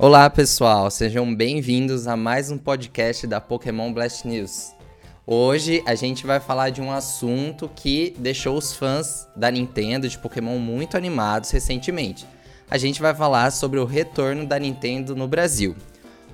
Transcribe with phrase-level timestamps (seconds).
[0.00, 4.70] Olá pessoal, sejam bem-vindos a mais um podcast da Pokémon Blast News.
[5.26, 10.16] Hoje a gente vai falar de um assunto que deixou os fãs da Nintendo de
[10.16, 12.24] Pokémon muito animados recentemente.
[12.70, 15.74] A gente vai falar sobre o retorno da Nintendo no Brasil.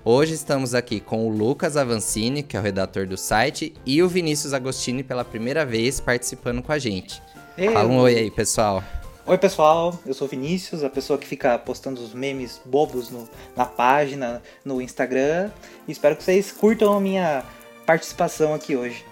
[0.04, 4.08] Hoje estamos aqui com o Lucas Avancini, que é o redator do site, e o
[4.10, 7.22] Vinícius Agostini pela primeira vez participando com a gente.
[7.56, 7.72] Eu.
[7.72, 8.84] Fala um oi aí, pessoal.
[9.26, 13.26] Oi pessoal, eu sou o Vinícius, a pessoa que fica postando os memes bobos no,
[13.56, 15.50] na página, no Instagram.
[15.88, 17.42] E espero que vocês curtam a minha
[17.86, 19.02] participação aqui hoje.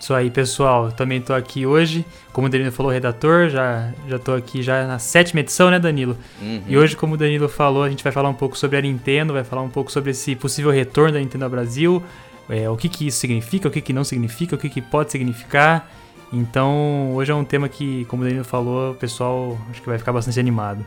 [0.00, 0.90] Isso aí, pessoal.
[0.90, 2.02] Também tô aqui hoje,
[2.32, 3.50] como o Danilo falou, redator.
[3.50, 6.16] Já, já tô aqui já na sétima edição, né, Danilo?
[6.40, 6.62] Uhum.
[6.66, 9.34] E hoje, como o Danilo falou, a gente vai falar um pouco sobre a Nintendo,
[9.34, 12.02] vai falar um pouco sobre esse possível retorno da Nintendo ao Brasil,
[12.48, 15.12] é, o que, que isso significa, o que, que não significa, o que, que pode
[15.12, 15.90] significar.
[16.32, 19.98] Então, hoje é um tema que, como o Danilo falou, o pessoal acho que vai
[19.98, 20.84] ficar bastante animado.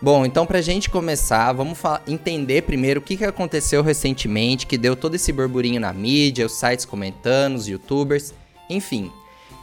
[0.00, 4.94] Bom, então pra gente começar, vamos entender primeiro o que, que aconteceu recentemente, que deu
[4.94, 8.34] todo esse burburinho na mídia, os sites comentando, os youtubers,
[8.68, 9.10] enfim.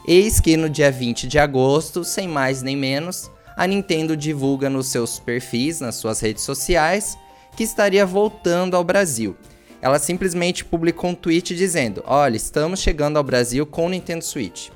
[0.06, 4.88] Eis que no dia 20 de agosto, sem mais nem menos, a Nintendo divulga nos
[4.88, 7.16] seus perfis, nas suas redes sociais,
[7.56, 9.36] que estaria voltando ao Brasil.
[9.80, 14.70] Ela simplesmente publicou um tweet dizendo: Olha, estamos chegando ao Brasil com o Nintendo Switch.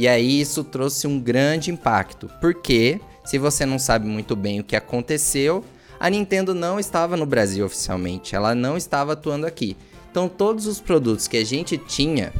[0.00, 4.64] E aí isso trouxe um grande impacto, porque, se você não sabe muito bem o
[4.64, 5.62] que aconteceu,
[6.00, 9.76] a Nintendo não estava no Brasil oficialmente, ela não estava atuando aqui.
[10.10, 12.32] Então todos os produtos que a gente tinha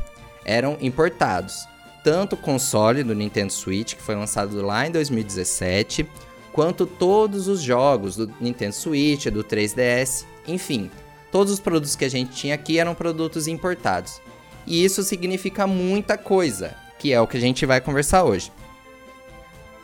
[0.42, 1.66] eram importados.
[2.02, 6.08] Tanto o console do Nintendo Switch, que foi lançado lá em 2017,
[6.54, 10.90] quanto todos os jogos do Nintendo Switch, do 3DS, enfim,
[11.30, 14.18] todos os produtos que a gente tinha aqui eram produtos importados.
[14.66, 18.52] E isso significa muita coisa que é o que a gente vai conversar hoje.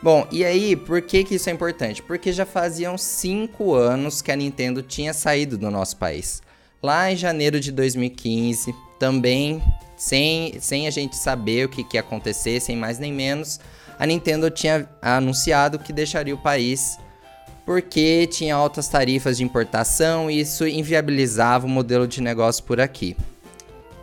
[0.01, 2.03] Bom, e aí, por que, que isso é importante?
[2.03, 6.43] Porque já faziam 5 anos que a Nintendo tinha saído do nosso país.
[6.81, 9.63] Lá em janeiro de 2015, também
[9.97, 13.59] sem, sem a gente saber o que, que ia acontecer, sem mais nem menos,
[13.97, 16.99] a Nintendo tinha anunciado que deixaria o país
[17.65, 23.17] porque tinha altas tarifas de importação e isso inviabilizava o modelo de negócio por aqui.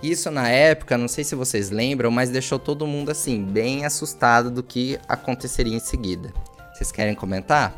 [0.04, 4.50] Isso na época, não sei se vocês lembram, mas deixou todo mundo assim, bem assustado
[4.50, 6.31] do que aconteceria em seguida.
[6.75, 7.75] Vocês querem comentar?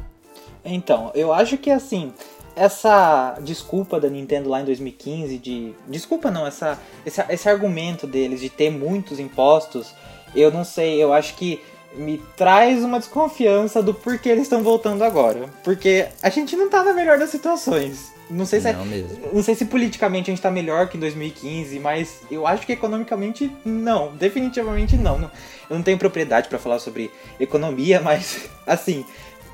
[0.64, 2.12] Então, eu acho que assim,
[2.56, 5.72] essa desculpa da Nintendo lá em 2015 de.
[5.87, 9.94] Desculpa não, essa, esse, esse argumento deles de ter muitos impostos,
[10.34, 11.60] eu não sei, eu acho que
[11.96, 15.48] me traz uma desconfiança do porquê eles estão voltando agora.
[15.64, 18.14] Porque a gente não tá na melhor das situações.
[18.28, 21.00] Não sei se não, é, não sei se politicamente a gente tá melhor que em
[21.00, 25.18] 2015, mas eu acho que economicamente não, definitivamente não.
[25.18, 25.30] não
[25.70, 29.04] eu não tenho propriedade para falar sobre economia, mas assim,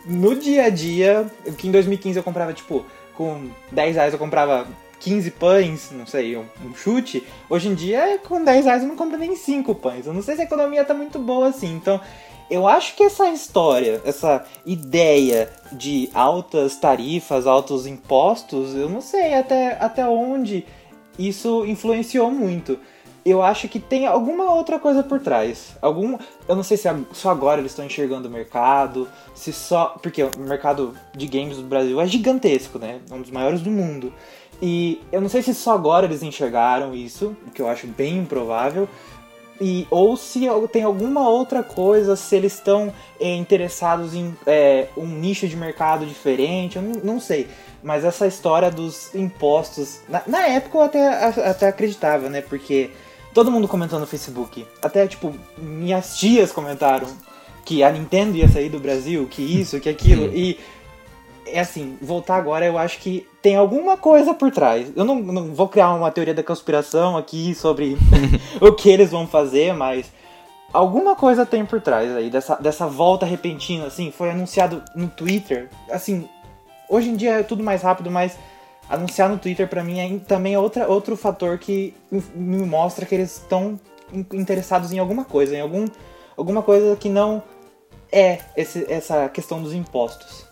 [0.07, 1.27] no dia a dia,
[1.59, 4.67] que em 2015 eu comprava tipo com 10 reais eu comprava
[5.01, 8.97] 15 pães, não sei, um, um, chute, hoje em dia com 10 reais eu não
[8.97, 10.07] compro nem 5 pães.
[10.07, 11.75] Eu não sei se a economia tá muito boa assim.
[11.75, 12.01] Então,
[12.53, 19.33] eu acho que essa história, essa ideia de altas tarifas, altos impostos, eu não sei
[19.33, 20.67] até, até onde
[21.19, 22.79] isso influenciou muito.
[23.25, 25.77] Eu acho que tem alguma outra coisa por trás.
[25.81, 30.23] Algum, eu não sei se só agora eles estão enxergando o mercado, se só, porque
[30.23, 33.01] o mercado de games do Brasil é gigantesco, né?
[33.11, 34.13] É um dos maiores do mundo.
[34.61, 38.19] E eu não sei se só agora eles enxergaram isso, o que eu acho bem
[38.19, 38.87] improvável,
[39.63, 40.41] e, ou se
[40.73, 46.05] tem alguma outra coisa, se eles estão é, interessados em é, um nicho de mercado
[46.05, 47.47] diferente, eu não, não, sei.
[47.81, 52.41] Mas essa história dos impostos, na, na, época eu até, até acreditava, né?
[52.41, 52.91] Porque
[53.33, 57.07] todo mundo comentou no Facebook, até tipo, minhas tias comentaram
[57.65, 60.59] que a Nintendo ia sair do Brasil, que isso, que aquilo, e
[61.47, 64.91] é assim, voltar agora eu acho que tem alguma coisa por trás.
[64.95, 67.99] Eu não, não vou criar uma teoria da conspiração aqui sobre
[68.63, 70.11] o que eles vão fazer, mas
[70.73, 75.69] alguma coisa tem por trás aí dessa, dessa volta repentina, assim, foi anunciado no Twitter.
[75.91, 76.29] Assim,
[76.89, 78.39] hoje em dia é tudo mais rápido, mas
[78.89, 81.95] anunciar no Twitter para mim é, também é outra, outro fator que
[82.35, 83.79] me mostra que eles estão
[84.33, 85.87] interessados em alguma coisa, em algum,
[86.37, 87.43] alguma coisa que não
[88.11, 90.47] é esse, essa questão dos impostos.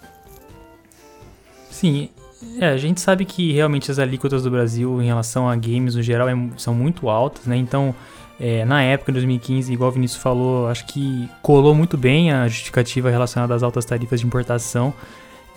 [1.71, 2.11] Sim,
[2.59, 6.03] é, a gente sabe que realmente as alíquotas do Brasil em relação a games no
[6.03, 7.57] geral é, são muito altas, né?
[7.57, 7.95] Então,
[8.39, 12.49] é, na época, em 2015, igual o Vinícius falou, acho que colou muito bem a
[12.49, 14.95] justificativa relacionada às altas tarifas de importação.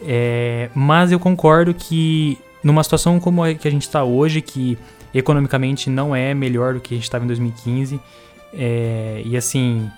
[0.02, 4.78] É, mas eu concordo que numa situação como a que a gente está hoje, que
[5.14, 8.00] economicamente não é melhor do que a gente estava em 2015,
[8.54, 9.90] é, e assim,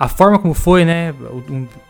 [0.00, 1.14] a forma como foi, né,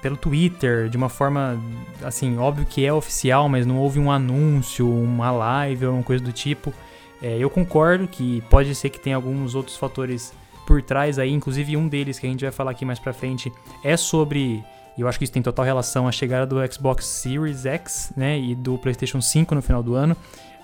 [0.03, 1.57] pelo Twitter, de uma forma,
[2.03, 6.25] assim, óbvio que é oficial, mas não houve um anúncio, uma live ou uma coisa
[6.25, 6.75] do tipo.
[7.23, 10.33] É, eu concordo que pode ser que tenha alguns outros fatores
[10.67, 13.53] por trás aí, inclusive um deles que a gente vai falar aqui mais pra frente
[13.85, 14.61] é sobre,
[14.99, 18.57] eu acho que isso tem total relação à chegada do Xbox Series X, né, e
[18.57, 20.17] do PlayStation 5 no final do ano.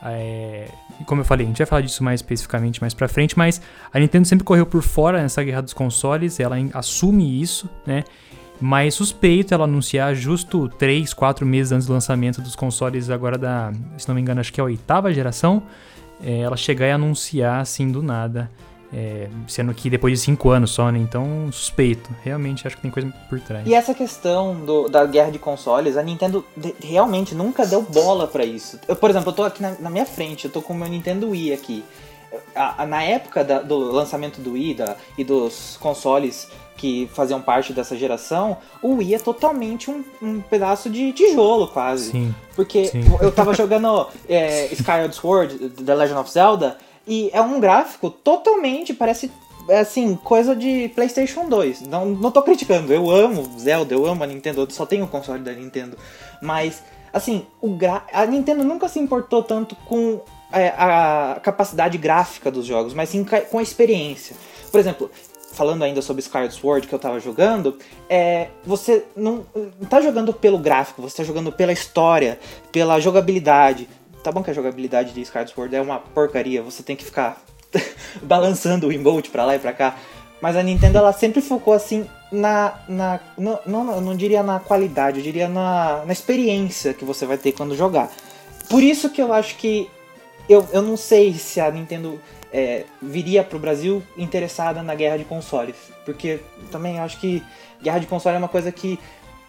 [0.02, 0.68] É,
[1.04, 3.60] como eu falei, a gente vai falar disso mais especificamente mais pra frente, mas
[3.92, 8.04] a Nintendo sempre correu por fora nessa guerra dos consoles, ela assume isso, né?
[8.60, 13.72] Mas suspeito ela anunciar justo 3, 4 meses antes do lançamento dos consoles agora da,
[13.98, 15.62] se não me engano, acho que é a oitava geração,
[16.22, 18.50] é, ela chegar e anunciar assim do nada.
[18.92, 20.98] É, sendo que depois de 5 anos só, né?
[20.98, 22.10] Então, suspeito.
[22.22, 23.66] Realmente acho que tem coisa por trás.
[23.66, 28.26] E essa questão do, da guerra de consoles, a Nintendo de, realmente nunca deu bola
[28.26, 28.78] para isso.
[28.86, 30.88] Eu, por exemplo, eu tô aqui na, na, minha frente, eu tô com o meu
[30.88, 31.84] Nintendo Wii aqui.
[32.54, 37.40] A, a, na época da, do lançamento do Wii da, e dos consoles que faziam
[37.40, 42.10] parte dessa geração, o Wii é totalmente um, um pedaço de tijolo, quase.
[42.10, 43.02] Sim, Porque sim.
[43.20, 48.92] eu tava jogando é, Skyward Sword, The Legend of Zelda, e é um gráfico totalmente,
[48.92, 49.30] parece
[49.68, 51.82] assim, coisa de PlayStation 2.
[51.82, 55.08] Não, não tô criticando, eu amo Zelda, eu amo a Nintendo, eu só tenho o
[55.08, 55.96] console da Nintendo.
[56.40, 56.82] Mas,
[57.12, 58.04] assim, o gra...
[58.12, 60.20] a Nintendo nunca se importou tanto com
[60.52, 64.36] é, a capacidade gráfica dos jogos, mas sim com a experiência.
[64.70, 65.10] Por exemplo,
[65.52, 67.78] falando ainda sobre Skyward Sword que eu tava jogando,
[68.08, 69.44] é, você não
[69.88, 72.38] tá jogando pelo gráfico, você tá jogando pela história,
[72.70, 73.88] pela jogabilidade.
[74.26, 77.40] Tá bom que a jogabilidade de Skyward Sword é uma porcaria, você tem que ficar
[78.20, 79.96] balançando o emote pra lá e pra cá.
[80.40, 82.74] Mas a Nintendo ela sempre focou assim na.
[82.88, 87.38] na não, não, não diria na qualidade, eu diria na, na experiência que você vai
[87.38, 88.10] ter quando jogar.
[88.68, 89.88] Por isso que eu acho que.
[90.48, 92.20] Eu, eu não sei se a Nintendo
[92.52, 95.76] é, viria para o Brasil interessada na guerra de consoles.
[96.04, 96.40] Porque
[96.72, 97.44] também acho que
[97.80, 98.98] guerra de console é uma coisa que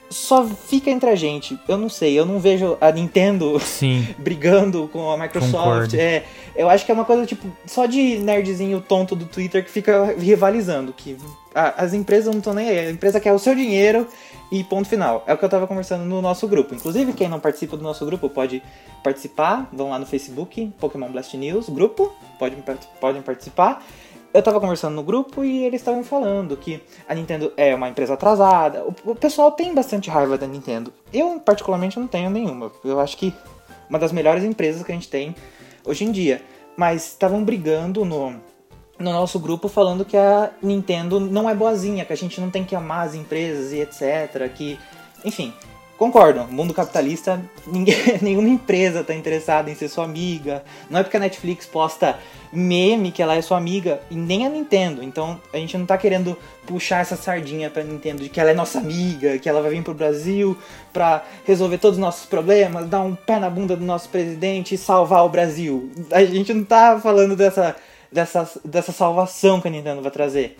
[0.10, 1.60] só fica entre a gente.
[1.68, 3.60] Eu não sei, eu não vejo a Nintendo
[4.18, 5.94] brigando com a Microsoft.
[5.94, 6.24] É,
[6.56, 10.16] eu acho que é uma coisa tipo só de nerdzinho tonto do Twitter que fica
[10.18, 10.94] rivalizando.
[10.94, 11.18] Que
[11.54, 12.80] a, as empresas não estão nem aí.
[12.88, 14.08] A empresa quer o seu dinheiro
[14.52, 15.24] e ponto final.
[15.28, 16.74] É o que eu tava conversando no nosso grupo.
[16.74, 18.62] Inclusive, quem não participa do nosso grupo pode
[19.04, 19.70] participar.
[19.74, 22.64] Vão lá no Facebook, Pokémon Blast News, grupo, podem,
[23.00, 23.84] podem participar.
[24.38, 26.80] Eu tava conversando no grupo e eles estavam falando que
[27.10, 28.84] a Nintendo é uma empresa atrasada.
[28.86, 30.94] O, o, pessoal tem bastante raiva da Nintendo.
[31.12, 32.72] Eu, particularmente, não tenho nenhuma.
[32.86, 33.34] Eu acho que
[33.90, 35.36] uma das melhores empresas que a gente tem
[35.84, 36.40] hoje em dia.
[36.78, 38.34] Mas estavam brigando no,
[39.00, 42.64] no nosso grupo falando que a Nintendo não é boazinha, que a gente não tem
[42.64, 44.54] que amar as empresas e etc.
[44.54, 44.78] Que,
[45.26, 45.52] enfim,
[45.98, 50.64] Concordo, mundo capitalista, ninguém, nenhuma empresa está interessada em ser sua amiga.
[50.92, 52.20] Não é porque a Netflix posta
[52.54, 55.04] meme que ela é sua amiga, e nem a Nintendo.
[55.04, 58.54] Então a gente não está querendo puxar essa sardinha pra Nintendo de que ela é
[58.54, 60.56] nossa amiga, que ela vai vir pro Brasil
[60.94, 64.78] para resolver todos os nossos problemas, dar um pé na bunda do nosso presidente e
[64.78, 65.90] salvar o Brasil.
[66.12, 67.76] A gente não tá falando dessa,
[68.12, 70.58] dessa, dessa salvação que a Nintendo vai trazer.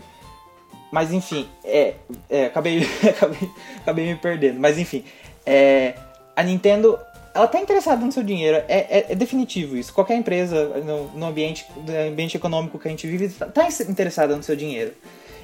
[0.92, 1.96] Mas enfim, é,
[2.30, 3.50] é acabei, acabei,
[3.82, 4.60] acabei me perdendo.
[4.60, 5.04] Mas enfim,
[5.46, 5.96] é,
[6.36, 6.98] a Nintendo,
[7.34, 9.94] ela tá interessada no seu dinheiro, é, é, é definitivo isso.
[9.94, 14.36] Qualquer empresa no, no, ambiente, no ambiente econômico que a gente vive tá, tá interessada
[14.36, 14.94] no seu dinheiro.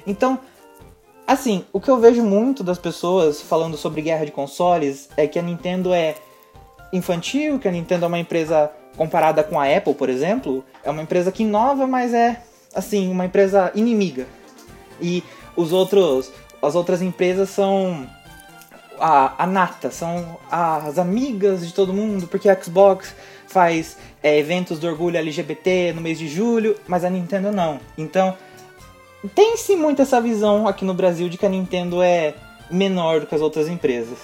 [0.06, 0.38] Então,
[1.26, 5.38] assim, o que eu vejo muito das pessoas falando sobre guerra de consoles é que
[5.38, 6.14] a Nintendo é
[6.92, 11.02] infantil, que a Nintendo é uma empresa comparada com a Apple, por exemplo, é uma
[11.02, 12.40] empresa que inova, mas é
[12.74, 14.26] assim, uma empresa inimiga.
[15.00, 15.22] E
[15.56, 16.30] os outros,
[16.62, 18.06] as outras empresas são
[18.98, 23.14] a, a nata, são as amigas de todo mundo, porque a Xbox
[23.46, 27.78] faz é, eventos do orgulho LGBT no mês de julho, mas a Nintendo não.
[27.96, 28.36] Então,
[29.34, 32.34] tem-se muito essa visão aqui no Brasil de que a Nintendo é
[32.70, 34.18] menor do que as outras empresas.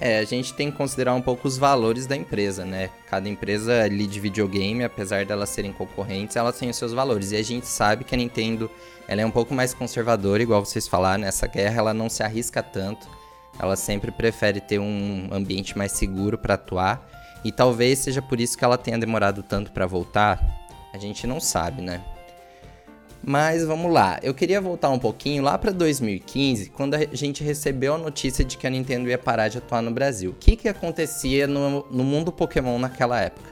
[0.00, 2.90] É, a gente tem que considerar um pouco os valores da empresa, né?
[3.08, 7.32] Cada empresa ali de videogame, apesar delas serem concorrentes, elas têm os seus valores.
[7.32, 8.70] E a gente sabe que a Nintendo
[9.08, 12.62] ela é um pouco mais conservadora, igual vocês falaram, nessa guerra ela não se arrisca
[12.62, 13.08] tanto.
[13.58, 17.04] Ela sempre prefere ter um ambiente mais seguro para atuar.
[17.44, 20.40] E talvez seja por isso que ela tenha demorado tanto para voltar.
[20.92, 22.04] A gente não sabe, né?
[23.22, 27.94] Mas vamos lá, eu queria voltar um pouquinho lá para 2015, quando a gente recebeu
[27.94, 30.30] a notícia de que a Nintendo ia parar de atuar no Brasil.
[30.30, 33.50] O que, que acontecia no, no mundo Pokémon naquela época?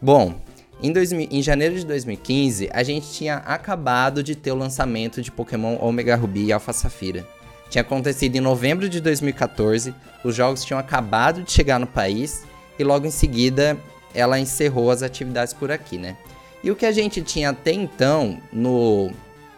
[0.00, 0.34] Bom,
[0.82, 5.32] em, 2000, em, janeiro de 2015, a gente tinha acabado de ter o lançamento de
[5.32, 7.26] Pokémon Omega Ruby e Alpha Safira.
[7.70, 12.44] Tinha acontecido em novembro de 2014, os jogos tinham acabado de chegar no país
[12.78, 13.78] e logo em seguida
[14.14, 16.16] ela encerrou as atividades por aqui, né?
[16.64, 19.12] E o que a gente tinha até então no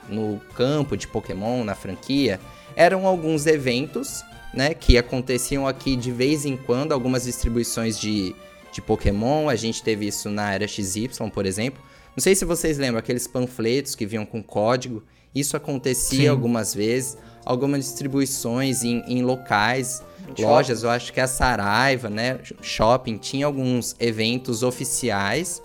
[0.08, 2.38] no campo de Pokémon, na franquia,
[2.74, 4.22] eram alguns eventos,
[4.54, 8.34] né, que aconteciam aqui de vez em quando, algumas distribuições de,
[8.72, 11.82] de Pokémon, a gente teve isso na Era XY, por exemplo.
[12.16, 15.02] Não sei se vocês lembram, aqueles panfletos que vinham com código,
[15.34, 16.28] isso acontecia Sim.
[16.28, 20.02] algumas vezes, algumas distribuições em, em locais,
[20.38, 25.62] lojas, eu acho que a Saraiva, né, shopping, tinha alguns eventos oficiais,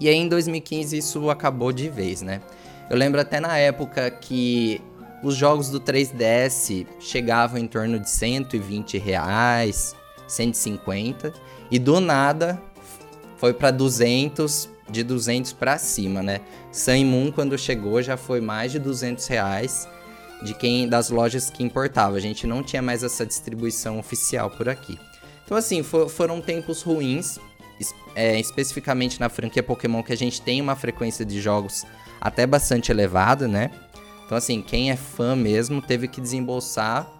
[0.00, 2.40] e aí em 2015 isso acabou de vez, né.
[2.90, 4.80] Eu lembro até na época que
[5.22, 9.94] os jogos do 3DS chegavam em torno de 120 reais,
[10.26, 11.32] 150
[11.70, 12.60] e do nada
[13.36, 16.40] foi para 200, de 200 para cima, né?
[16.70, 19.88] Sun Moon quando chegou já foi mais de 200 reais
[20.42, 22.16] de quem das lojas que importava.
[22.16, 24.98] A gente não tinha mais essa distribuição oficial por aqui.
[25.44, 27.38] Então assim for, foram tempos ruins,
[28.14, 31.84] é, especificamente na franquia Pokémon que a gente tem uma frequência de jogos
[32.20, 33.70] até bastante elevada, né?
[34.24, 37.10] Então, assim, quem é fã mesmo teve que desembolsar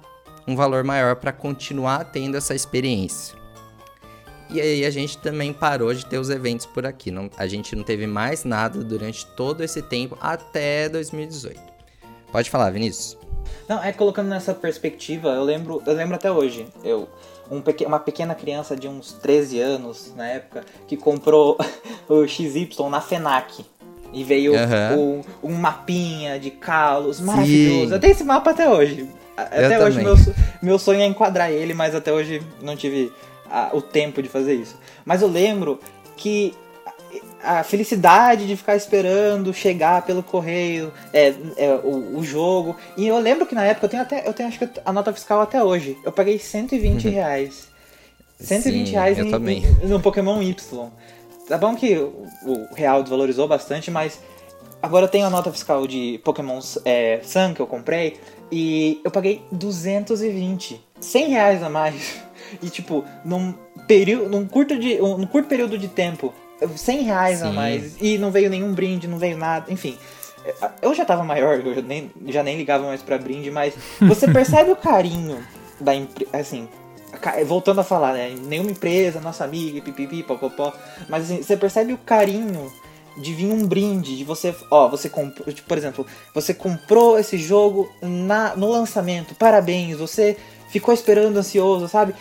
[0.46, 3.36] um valor maior para continuar tendo essa experiência.
[4.50, 7.10] E aí a gente também parou de ter os eventos por aqui.
[7.10, 11.58] Não, a gente não teve mais nada durante todo esse tempo até 2018.
[12.30, 13.16] Pode falar, Vinícius.
[13.68, 16.66] Não, é colocando nessa perspectiva, eu lembro, eu lembro até hoje.
[16.84, 17.08] Eu,
[17.50, 21.58] um pequ uma pequena criança de uns 13 anos na época que comprou
[22.08, 23.64] o XY na FENAC.
[24.12, 25.22] E veio uhum.
[25.42, 27.86] um, um, mapinha de Kalos maravilhoso.
[27.86, 27.92] Sim.
[27.94, 29.08] Eu tenho esse mapa até hoje.
[29.34, 30.14] Até eu hoje meu,
[30.60, 33.10] meu sonho é enquadrar ele, mas até hoje não tive
[33.50, 34.78] a, o tempo de fazer isso.
[35.04, 35.80] Mas eu lembro
[36.16, 36.54] que
[37.42, 42.76] a felicidade de ficar esperando chegar pelo correio é, é o, o, jogo.
[42.96, 45.12] E eu lembro que na época eu tenho até eu tenho acho que a nota
[45.12, 45.98] fiscal até hoje.
[46.04, 47.12] Eu paguei 120 uhum.
[47.12, 47.68] reais.
[48.40, 50.90] 120 Sim, reais em, no Pokémon Y.
[51.48, 54.20] Tá bom que o real desvalorizou bastante, mas
[54.80, 58.18] agora eu tenho a nota fiscal de Pokémon é, Sun que eu comprei
[58.50, 60.80] e eu paguei 220.
[61.00, 62.20] 100 reais a mais.
[62.62, 63.54] E tipo, num
[63.88, 66.34] período, num curto, de, num curto período de tempo,
[66.76, 67.46] 100 reais Sim.
[67.46, 67.96] a mais.
[68.00, 69.96] E não veio nenhum brinde, não veio nada, enfim.
[70.80, 74.26] Eu já tava maior, eu já nem, já nem ligava mais pra brinde, mas você
[74.26, 75.38] percebe o carinho
[75.80, 76.68] da empresa, assim,
[77.46, 78.34] voltando a falar, né?
[78.46, 80.72] Nenhuma empresa, nossa amiga, pipipi, popopó.
[81.08, 82.72] Mas assim, você percebe o carinho
[83.16, 87.36] de vir um brinde, de você, ó, você comprou, tipo, por exemplo, você comprou esse
[87.36, 90.36] jogo na, no lançamento, parabéns, você
[90.70, 92.14] ficou esperando ansioso, sabe?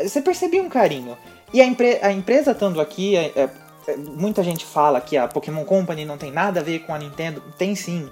[0.00, 1.16] Você percebia um carinho.
[1.52, 3.50] E a, empre a empresa estando aqui, é, é, é,
[3.96, 7.42] muita gente fala que a Pokémon Company não tem nada a ver com a Nintendo.
[7.58, 8.08] Tem sim,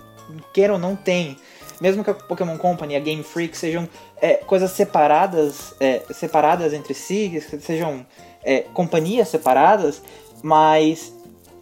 [0.52, 1.36] queira ou não tem
[1.80, 3.88] mesmo que a Pokémon Company e a Game Freak sejam
[4.20, 8.06] é, coisas separadas, é, separadas entre si, sejam
[8.42, 10.02] é, companhias separadas,
[10.42, 11.12] mas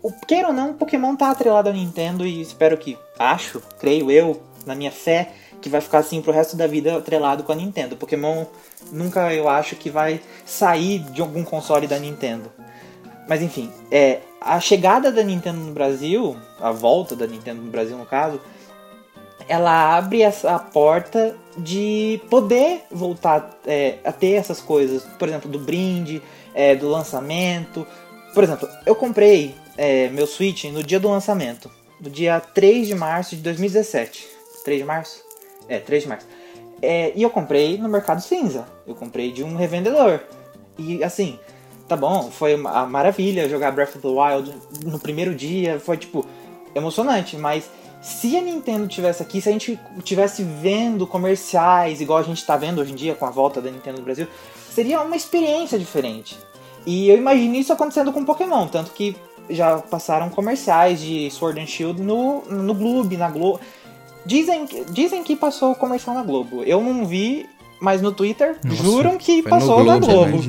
[0.02, 4.42] o, queira ou não, Pokémon tá atrelado à Nintendo e espero que, acho, creio eu,
[4.66, 7.96] na minha fé, que vai ficar assim pro resto da vida atrelado com a Nintendo.
[7.96, 8.44] Pokémon
[8.90, 12.50] nunca eu acho que vai sair de algum console da Nintendo.
[13.28, 17.96] Mas enfim, é, a chegada da Nintendo no Brasil, a volta da Nintendo no Brasil
[17.96, 18.40] no caso,
[19.48, 25.58] ela abre essa porta de poder voltar é, a ter essas coisas, por exemplo, do
[25.58, 26.22] brinde,
[26.54, 27.86] é, do lançamento.
[28.34, 32.94] Por exemplo, eu comprei é, meu Switch no dia do lançamento, no dia 3 de
[32.94, 34.26] março de 2017.
[34.64, 35.22] 3 de março?
[35.68, 36.26] É, 3 de março.
[36.80, 38.66] É, e eu comprei no Mercado Cinza.
[38.86, 40.20] Eu comprei de um revendedor.
[40.76, 41.38] E assim,
[41.92, 45.78] tá bom, foi uma maravilha jogar Breath of the Wild no primeiro dia.
[45.78, 46.24] Foi tipo
[46.74, 47.68] emocionante, mas
[48.00, 52.56] se a Nintendo tivesse aqui, se a gente tivesse vendo comerciais, igual a gente está
[52.56, 54.26] vendo hoje em dia com a volta da Nintendo no Brasil,
[54.70, 56.38] seria uma experiência diferente.
[56.86, 59.14] E eu imagino isso acontecendo com Pokémon, tanto que
[59.50, 63.60] já passaram comerciais de Sword and Shield no, no Globo, na Globo.
[64.24, 66.62] Dizem, dizem que passou o comercial na Globo.
[66.62, 67.46] Eu não vi,
[67.80, 70.42] mas no Twitter Nossa, juram que passou na Globo.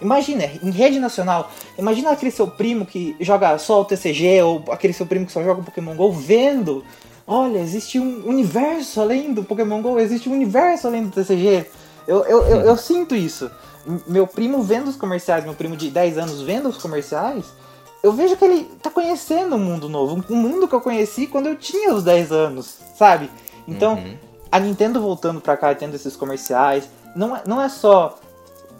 [0.00, 4.92] Imagina, em rede nacional, imagina aquele seu primo que joga só o TCG, ou aquele
[4.92, 6.84] seu primo que só joga Pokémon GO, vendo.
[7.26, 11.66] Olha, existe um universo além do Pokémon GO, existe um universo além do TCG.
[12.06, 13.50] Eu, eu, eu, eu sinto isso.
[14.06, 17.44] Meu primo vendo os comerciais, meu primo de 10 anos vendo os comerciais,
[18.02, 20.24] eu vejo que ele tá conhecendo um mundo novo.
[20.30, 23.30] Um mundo que eu conheci quando eu tinha os 10 anos, sabe?
[23.66, 24.16] Então, uhum.
[24.50, 28.18] a Nintendo voltando pra cá e tendo esses comerciais, não é, não é só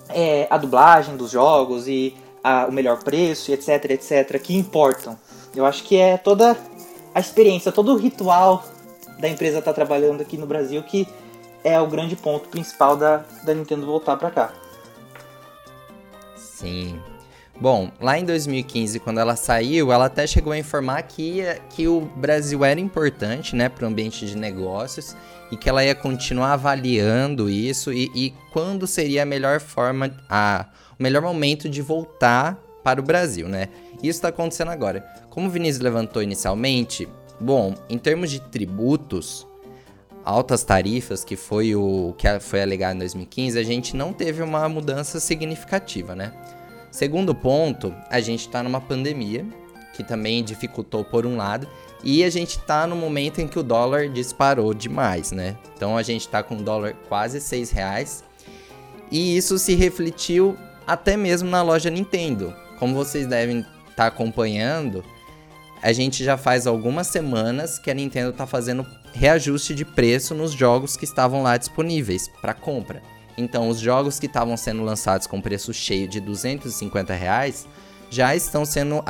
[0.08, 5.18] é, a dublagem dos jogos e a, o melhor preço, etc, etc, que importam.
[5.54, 6.56] Eu acho que é toda
[7.14, 8.64] a experiência, todo o ritual
[9.18, 11.08] da empresa estar tá trabalhando aqui no Brasil que
[11.64, 14.52] é o grande ponto principal da, da Nintendo voltar para cá.
[16.36, 17.00] Sim.
[17.58, 22.02] Bom, lá em 2015, quando ela saiu, ela até chegou a informar que, que o
[22.16, 25.16] Brasil era importante, né, para o ambiente de negócios
[25.50, 30.66] e que ela ia continuar avaliando isso e, e quando seria a melhor forma, a,
[30.98, 33.68] o melhor momento de voltar para o Brasil, né?
[33.94, 35.00] Isso está acontecendo agora.
[35.30, 37.08] Como o Vinícius levantou inicialmente,
[37.40, 39.46] bom, em termos de tributos,
[40.24, 44.68] altas tarifas, que foi o que foi alegado em 2015, a gente não teve uma
[44.68, 46.32] mudança significativa, né?
[46.96, 49.44] Segundo ponto, a gente está numa pandemia,
[49.92, 51.68] que também dificultou por um lado,
[52.02, 55.58] e a gente está no momento em que o dólar disparou demais, né?
[55.76, 58.24] Então a gente está com o dólar quase 6 reais,
[59.10, 62.56] e isso se refletiu até mesmo na loja Nintendo.
[62.78, 65.04] Como vocês devem estar tá acompanhando,
[65.82, 70.52] a gente já faz algumas semanas que a Nintendo está fazendo reajuste de preço nos
[70.52, 73.02] jogos que estavam lá disponíveis para compra.
[73.36, 77.66] Então, os jogos que estavam sendo lançados com preço cheio de 250 reais
[78.08, 79.02] já estão sendo,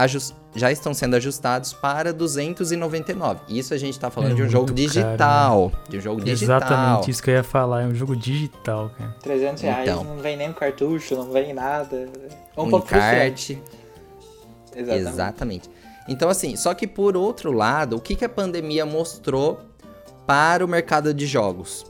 [0.54, 3.40] já estão sendo ajustados para 299.
[3.48, 5.70] Isso a gente está falando é de um jogo digital.
[5.70, 5.90] Caro, né?
[5.90, 6.56] De um jogo digital.
[6.56, 9.14] Exatamente isso que eu ia falar, é um jogo digital, cara.
[9.22, 12.08] 300 reais, então, não vem nem um cartucho, não vem nada.
[12.56, 13.62] É um, um pouco encarte.
[14.74, 15.08] Exatamente.
[15.08, 15.70] Exatamente.
[16.08, 19.60] Então, assim, só que por outro lado, o que, que a pandemia mostrou
[20.26, 21.84] para o mercado de jogos?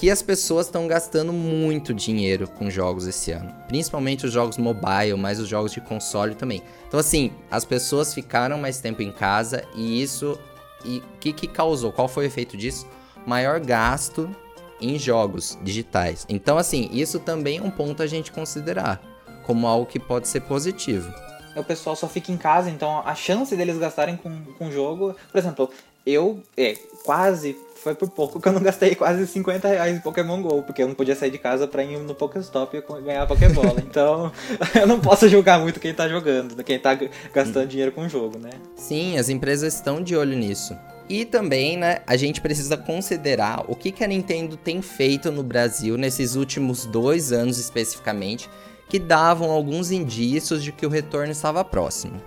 [0.00, 3.54] Que as pessoas estão gastando muito dinheiro com jogos esse ano.
[3.68, 6.62] Principalmente os jogos mobile, mas os jogos de console também.
[6.88, 10.40] Então, assim, as pessoas ficaram mais tempo em casa e isso.
[10.86, 11.92] E o que, que causou?
[11.92, 12.86] Qual foi o efeito disso?
[13.26, 14.34] Maior gasto
[14.80, 16.24] em jogos digitais.
[16.30, 19.02] Então, assim, isso também é um ponto a gente considerar
[19.44, 21.12] como algo que pode ser positivo.
[21.54, 25.14] O pessoal só fica em casa, então a chance deles gastarem com, com jogo.
[25.30, 25.70] Por exemplo,
[26.06, 30.42] eu é, quase foi por pouco que eu não gastei quase 50 reais em Pokémon
[30.42, 33.26] GO, porque eu não podia sair de casa pra ir no Pokéstop e ganhar a
[33.26, 33.80] Pokébola.
[33.80, 34.30] então,
[34.78, 36.94] eu não posso julgar muito quem tá jogando, quem tá
[37.32, 38.50] gastando dinheiro com o jogo, né?
[38.76, 40.76] Sim, as empresas estão de olho nisso.
[41.08, 45.42] E também, né, a gente precisa considerar o que, que a Nintendo tem feito no
[45.42, 48.48] Brasil nesses últimos dois anos especificamente,
[48.88, 52.20] que davam alguns indícios de que o retorno estava próximo.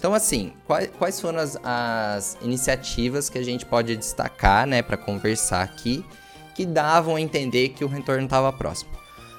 [0.00, 4.96] Então, assim, quais, quais foram as, as, iniciativas que a gente pode destacar, né, para
[4.96, 6.02] conversar aqui,
[6.54, 8.90] que davam a entender que o retorno estava próximo?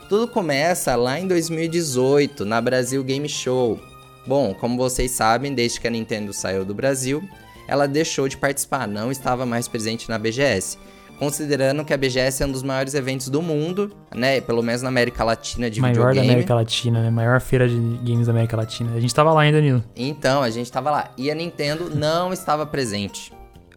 [0.08, 3.80] Tudo começa lá em 2018, na Brasil Game Show.
[4.28, 7.28] Bom, como vocês sabem, desde que a Nintendo saiu do Brasil,
[7.67, 10.78] ela deixou de participar, não estava mais presente na BGS
[11.21, 14.41] considerando que a BGS é um dos maiores eventos do mundo, né?
[14.41, 16.25] Pelo menos na América Latina de Maior videogame.
[16.25, 17.12] da América Latina, né?
[17.12, 18.95] Maior feira de games da América Latina.
[18.95, 19.84] A gente tava lá ainda, Nilo.
[19.95, 21.12] Então, a gente tava lá.
[21.15, 23.31] E a Nintendo não estava presente.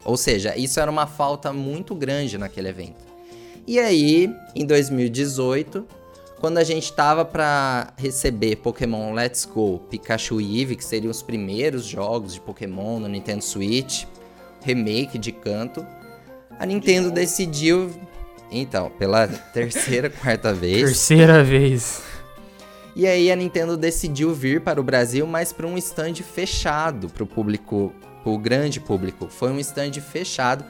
[0.07, 3.05] Ou seja, isso era uma falta muito grande naquele evento.
[3.67, 5.87] E aí, em 2018,
[6.41, 11.21] quando a gente tava para receber Pokémon Let's Go, Pikachu e Eevee, que seriam os
[11.21, 14.05] primeiros jogos de Pokémon no Nintendo Switch,
[14.63, 15.87] remake de canto,
[16.59, 17.91] a Nintendo decidiu,
[18.51, 20.85] então, pela terceira, quarta vez.
[20.85, 22.03] Terceira vez.
[22.97, 27.25] E aí a Nintendo decidiu vir para o Brasil, mas para um stand fechado para
[27.25, 29.29] o público, para o grande público.
[29.29, 30.65] Foi um stand fechado.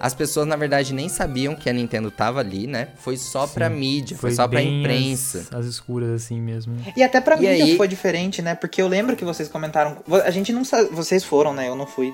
[0.00, 2.88] As pessoas, na verdade, nem sabiam que a Nintendo tava ali, né?
[2.98, 5.46] Foi só Sim, pra mídia, foi, foi só pra imprensa.
[5.50, 6.76] As, as, escuras, assim mesmo.
[6.96, 7.76] E até pra e mídia aí...
[7.76, 8.54] foi diferente, né?
[8.54, 9.98] Porque eu lembro que vocês comentaram.
[10.24, 10.88] A gente não sabe.
[10.90, 11.68] Vocês foram, né?
[11.68, 12.08] Eu não fui.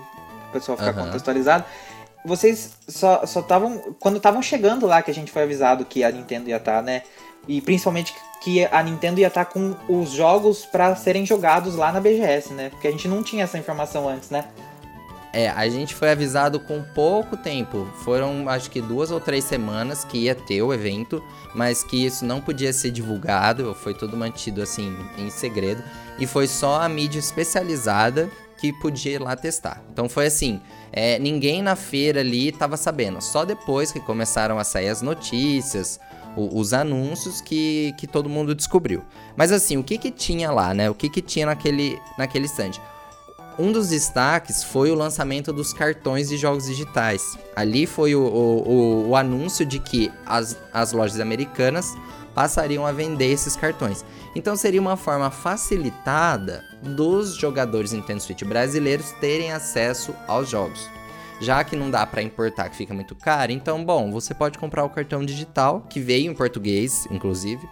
[0.49, 1.65] O pessoal ficar contextualizado
[2.25, 6.49] vocês só estavam quando estavam chegando lá que a gente foi avisado que a Nintendo
[6.49, 7.03] ia estar, tá, né?
[7.47, 11.93] E principalmente que a Nintendo ia estar tá com os jogos para serem jogados lá
[11.93, 12.71] na BGS, né?
[12.71, 14.47] Porque a gente não tinha essa informação antes, né?
[15.35, 17.89] É, a gente foi avisado com pouco tempo.
[18.05, 22.25] Foram acho que duas ou três semanas que ia ter o evento, mas que isso
[22.25, 25.83] não podia ser divulgado, foi tudo mantido assim em segredo.
[26.21, 29.83] E foi só a mídia especializada que podia ir lá testar.
[29.93, 30.61] Então foi assim,
[30.93, 33.21] é, ninguém na feira ali estava sabendo.
[33.21, 36.01] Só depois que começaram a sair as notícias,
[36.37, 39.03] o, os anúncios que, que todo mundo descobriu.
[39.37, 40.91] Mas assim, o que que tinha lá, né?
[40.91, 42.73] O que que tinha naquele, naquele stand?
[43.57, 47.39] Um dos destaques foi o lançamento dos cartões de jogos digitais.
[47.55, 51.95] Ali foi o, o, o anúncio de que as, as lojas americanas
[52.35, 54.05] passariam a vender esses cartões.
[54.35, 60.91] Então seria uma forma facilitada dos jogadores Nintendo Switch brasileiros terem acesso aos jogos.
[61.41, 64.85] Já que não dá para importar, que fica muito caro, então, bom, você pode comprar
[64.85, 67.69] o cartão digital, que veio em português, inclusive,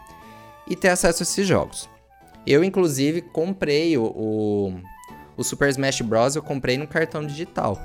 [0.69, 1.89] e ter acesso a esses jogos.
[2.45, 4.81] Eu, inclusive, comprei o, o,
[5.37, 6.35] o Super Smash Bros.
[6.35, 7.81] Eu comprei no cartão digital.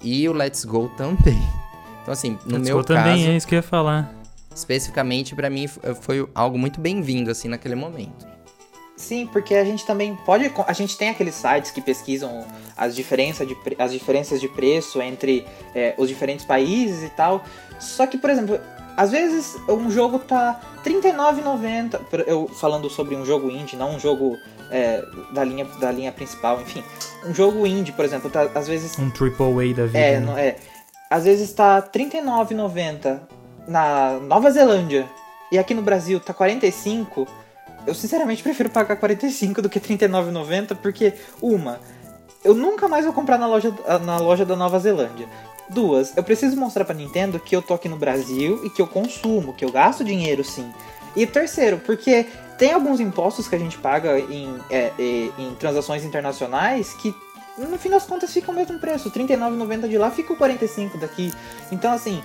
[0.00, 1.42] E o Let's Go também.
[2.02, 3.00] Então, assim, no Let's meu Go caso...
[3.00, 4.19] também, é isso que eu ia falar
[4.54, 5.66] especificamente para mim
[6.00, 8.30] foi algo muito bem-vindo assim naquele momento.
[9.00, 10.52] Sim, porque a gente também pode.
[10.66, 12.44] A gente tem aqueles sites que pesquisam
[12.76, 17.42] as, diferença de, as diferenças de preço entre é, os diferentes países e tal.
[17.78, 18.60] Só que, por exemplo,
[18.94, 21.98] às vezes um jogo tá R$39,90.
[22.26, 24.36] Eu falando sobre um jogo indie, não um jogo
[24.70, 26.84] é, da, linha, da linha principal, enfim.
[27.24, 28.98] Um jogo indie, por exemplo, tá, às vezes.
[28.98, 29.98] Um AAA da vida.
[29.98, 30.46] É, né?
[30.46, 30.56] é.
[31.08, 33.39] Às vezes tá R$39,90
[33.70, 35.08] na Nova Zelândia
[35.50, 37.26] e aqui no Brasil tá 45
[37.86, 41.80] eu sinceramente prefiro pagar 45 do que 39,90 porque uma,
[42.44, 45.28] eu nunca mais vou comprar na loja, na loja da Nova Zelândia.
[45.68, 48.88] Duas, eu preciso mostrar pra Nintendo que eu tô aqui no Brasil e que eu
[48.88, 50.68] consumo, que eu gasto dinheiro sim.
[51.14, 52.26] E terceiro, porque
[52.58, 54.92] tem alguns impostos que a gente paga em, é,
[55.38, 57.14] em transações internacionais que
[57.56, 59.10] no fim das contas fica o mesmo preço.
[59.10, 61.32] R$ 39,90 de lá fica o 45 daqui.
[61.70, 62.22] Então assim,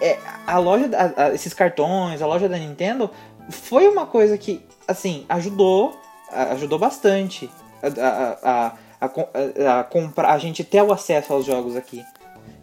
[0.00, 3.10] é, a loja, a, a, esses cartões, a loja da Nintendo
[3.50, 5.98] foi uma coisa que assim, ajudou,
[6.30, 7.50] ajudou bastante
[7.82, 12.02] a, a, a, comprar, a gente ter o acesso aos jogos aqui.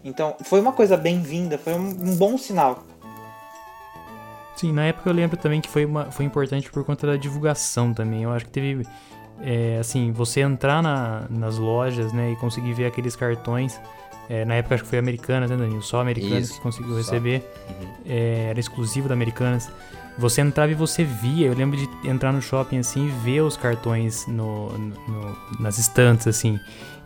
[0.04, 2.82] Então, foi uma coisa bem-vinda, foi um, um, bom sinal.
[4.56, 7.94] Sim, na época eu lembro também que foi, uma, foi importante por conta da divulgação
[7.94, 8.24] também.
[8.24, 8.86] Eu acho que teve,
[9.40, 13.80] é, assim, você entrar na, nas lojas, né, e conseguir ver aqueles cartões.
[14.28, 15.82] É, na época acho que foi Americanas, né, Danilo?
[15.82, 17.42] Só Americanas Isso, que conseguiu receber.
[17.68, 17.88] Uhum.
[18.06, 19.70] É, era exclusivo da Americanas.
[20.18, 21.46] Você entrava e você via.
[21.46, 26.26] Eu lembro de entrar no shopping assim e ver os cartões no, no, nas estantes,
[26.26, 26.58] assim.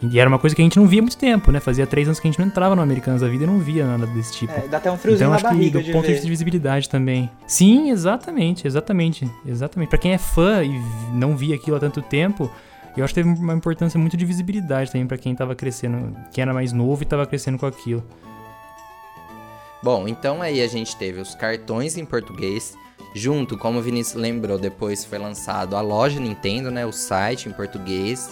[0.02, 1.58] E era uma coisa que a gente não via há muito tempo, né?
[1.58, 3.86] Fazia três anos que a gente não entrava no Americanos da Vida e não via
[3.86, 4.52] nada desse tipo.
[4.52, 6.20] É, dá até um friozinho então, na acho barriga que do ponto ver.
[6.20, 7.30] de visibilidade também.
[7.46, 9.88] Sim, exatamente, exatamente, exatamente.
[9.88, 10.78] Para quem é fã e
[11.12, 12.50] não via aquilo há tanto tempo,
[13.00, 16.42] eu acho que teve uma importância muito de visibilidade também para quem tava crescendo, quem
[16.42, 18.04] era mais novo e tava crescendo com aquilo.
[19.82, 22.76] Bom, então aí a gente teve os cartões em português,
[23.16, 27.52] Junto, como o Vinícius lembrou, depois foi lançado a loja Nintendo, né, o site em
[27.52, 28.28] português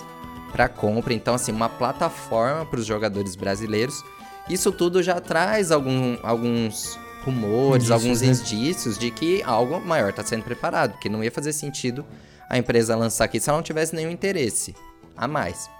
[0.52, 4.04] para compra, então assim, uma plataforma para os jogadores brasileiros.
[4.48, 8.28] Isso tudo já traz algum, alguns rumores, indícios, alguns né?
[8.28, 12.04] indícios de que algo maior está sendo preparado, porque não ia fazer sentido
[12.48, 14.74] a empresa lançar aqui se ela não tivesse nenhum interesse
[15.16, 15.70] a mais.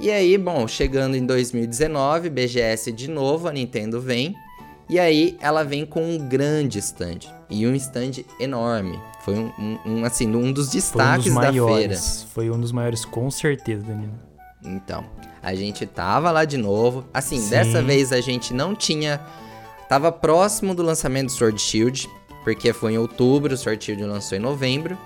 [0.00, 4.34] E aí, bom, chegando em 2019, BGS de novo, a Nintendo vem
[4.92, 7.20] e aí ela vem com um grande stand.
[7.48, 9.00] E um stand enorme.
[9.24, 11.96] Foi um, um, um assim, um dos destaques um dos da feira.
[12.34, 14.12] Foi um dos maiores, com certeza, Danilo.
[14.62, 15.04] Então,
[15.42, 17.04] a gente tava lá de novo.
[17.12, 17.50] Assim, Sim.
[17.50, 19.20] dessa vez a gente não tinha.
[19.88, 22.08] Tava próximo do lançamento do Sword Shield,
[22.44, 24.98] porque foi em outubro, o Sword Shield lançou em novembro.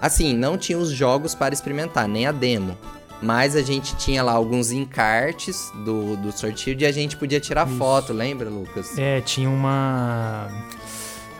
[0.00, 2.76] Assim, não tinha os jogos para experimentar, nem a demo.
[3.20, 7.66] Mas a gente tinha lá alguns encartes do, do sorteio e a gente podia tirar
[7.66, 7.76] Isso.
[7.76, 8.96] foto, lembra, Lucas?
[8.96, 10.48] É, tinha uma.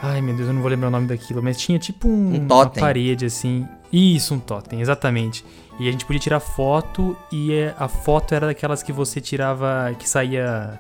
[0.03, 2.47] Ai, meu Deus, eu não vou lembrar o nome daquilo, mas tinha tipo um, um
[2.47, 3.67] uma parede assim.
[3.93, 5.45] Isso, um totem, exatamente.
[5.79, 9.95] E a gente podia tirar foto e é, a foto era daquelas que você tirava,
[9.97, 10.79] que saía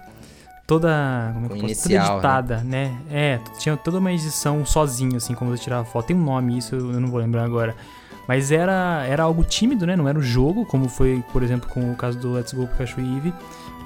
[0.68, 2.07] toda, como é que posso, toda né?
[2.07, 2.62] editada, né?
[2.64, 2.98] né?
[3.11, 6.09] É, tinha toda uma edição sozinho, assim, como você tirava foto.
[6.09, 7.74] Tem um nome, isso eu não vou lembrar agora.
[8.28, 9.96] Mas era, era algo tímido, né?
[9.96, 13.00] Não era o jogo, como foi, por exemplo, com o caso do Let's Go Pikachu
[13.00, 13.33] Eve.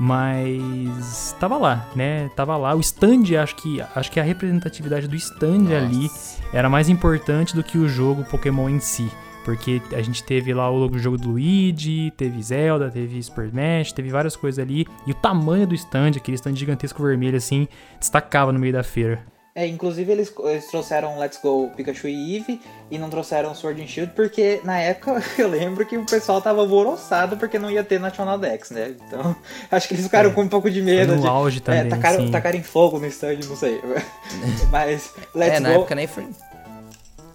[0.01, 2.29] Mas tava lá, né?
[2.35, 2.75] Tava lá.
[2.75, 5.77] O stand, acho que, acho que a representatividade do stand Nossa.
[5.77, 6.11] ali
[6.53, 9.09] era mais importante do que o jogo Pokémon em si.
[9.45, 14.11] Porque a gente teve lá o jogo do Luigi, teve Zelda, teve Super Smash, teve
[14.11, 14.87] várias coisas ali.
[15.07, 17.67] E o tamanho do stand, aquele stand gigantesco vermelho assim,
[17.99, 19.33] destacava no meio da feira.
[19.55, 22.59] É, inclusive eles, eles trouxeram Let's Go Pikachu e Eevee
[22.91, 26.61] e não trouxeram Sword and Shield porque na época eu lembro que o pessoal tava
[26.61, 28.97] alvoroçado porque não ia ter National Dex, né?
[29.07, 29.37] Então
[29.71, 31.17] acho que eles ficaram é, com um pouco de medo.
[31.17, 33.79] No de, auge também, é, tacaram, tacaram fogo no stand, não sei.
[34.73, 35.63] Mas Let's é, Go...
[35.63, 36.27] na época nem foi...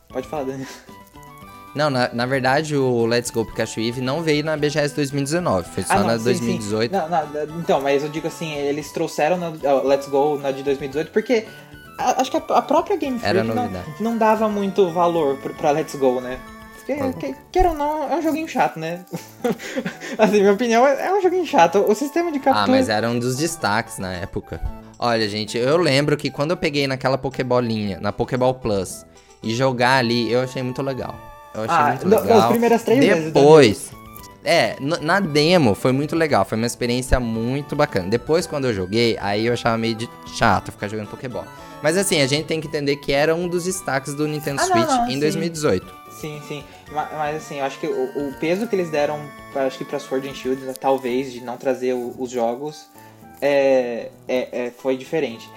[0.10, 0.66] Pode falar, Dani.
[1.76, 5.84] Não, na, na verdade o Let's Go Pikachu Eve não veio na BGS 2019, foi
[5.84, 6.92] só ah, não, na sim, 2018.
[6.92, 6.98] Sim.
[6.98, 9.50] Não, não, então, mas eu digo assim, eles trouxeram na,
[9.84, 11.46] Let's Go na de 2018 porque
[11.98, 16.40] acho que a, própria Game Freak não, não, dava muito valor pra Let's Go, né?
[16.78, 19.04] Porque, que, queira ou não, é um joguinho chato, né?
[20.18, 21.80] assim, minha opinião é, é um joguinho chato.
[21.80, 22.64] O sistema de captura...
[22.64, 24.62] Ah, mas era um dos destaques na época.
[24.98, 29.06] Olha, gente, eu lembro que quando eu peguei naquela Pokébolinha, na Pokéball Plus,
[29.44, 31.27] e jogar ali, eu achei muito legal.
[31.58, 32.40] Eu achei ah, muito legal.
[32.40, 33.92] As primeiras três Depois, vezes.
[34.44, 38.08] É, na demo foi muito legal, foi uma experiência muito bacana.
[38.08, 41.44] Depois, quando eu joguei, aí eu achava meio de chato ficar jogando Pokéball.
[41.82, 44.66] Mas assim, a gente tem que entender que era um dos destaques do Nintendo ah,
[44.66, 45.20] Switch não, não, em sim.
[45.20, 45.98] 2018.
[46.20, 46.64] Sim, sim.
[46.92, 49.20] Mas, mas, assim, eu acho que o, o, peso que eles deram,
[49.56, 52.88] acho que pra Sword and Shield, talvez, de não trazer o, os jogos,
[53.42, 55.50] é, é, é, foi diferente.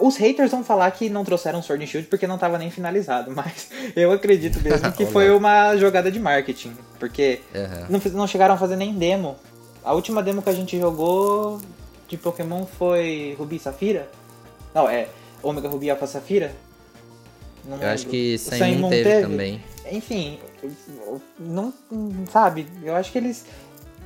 [0.00, 3.30] Os haters vão falar que não trouxeram Sword and Shield porque não estava nem finalizado,
[3.34, 7.86] mas eu acredito mesmo que foi uma jogada de marketing, porque uhum.
[7.90, 9.36] não, não chegaram a fazer nem demo.
[9.84, 11.60] A última demo que a gente jogou
[12.08, 14.08] de Pokémon foi Rubi e Safira?
[14.74, 15.08] Não, é
[15.42, 16.52] Omega Rubi e Alpha Safira?
[17.64, 17.94] Não eu lembro.
[17.94, 19.64] acho que Sun Moon teve, teve também.
[19.90, 20.38] Enfim,
[21.38, 21.72] não
[22.30, 23.44] sabe, eu acho que eles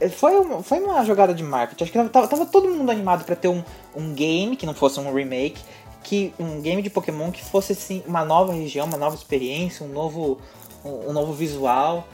[0.08, 1.84] foi uma, foi uma jogada de marketing.
[1.84, 3.62] Acho que tava, tava todo mundo animado para ter um,
[3.94, 5.60] um game que não fosse um remake,
[6.02, 9.90] que um game de Pokémon que fosse assim uma nova região, uma nova experiência, um
[9.90, 10.38] novo
[10.84, 12.06] um, um novo visual.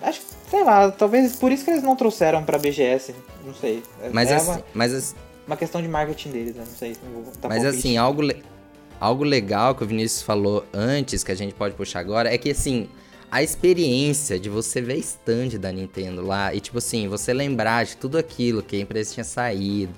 [0.00, 3.82] Acho, sei lá, talvez por isso que eles não trouxeram para BGS, não sei.
[4.12, 5.14] Mas é assim, uma, mas assim,
[5.46, 6.64] uma questão de marketing deles, né?
[6.66, 6.96] não sei.
[7.02, 8.22] Não mas assim, algo
[9.00, 12.50] algo legal que o Vinícius falou antes que a gente pode puxar agora é que
[12.50, 12.88] assim,
[13.32, 17.96] a experiência de você ver stand da Nintendo lá e, tipo assim, você lembrar de
[17.96, 19.94] tudo aquilo que a empresa tinha saído,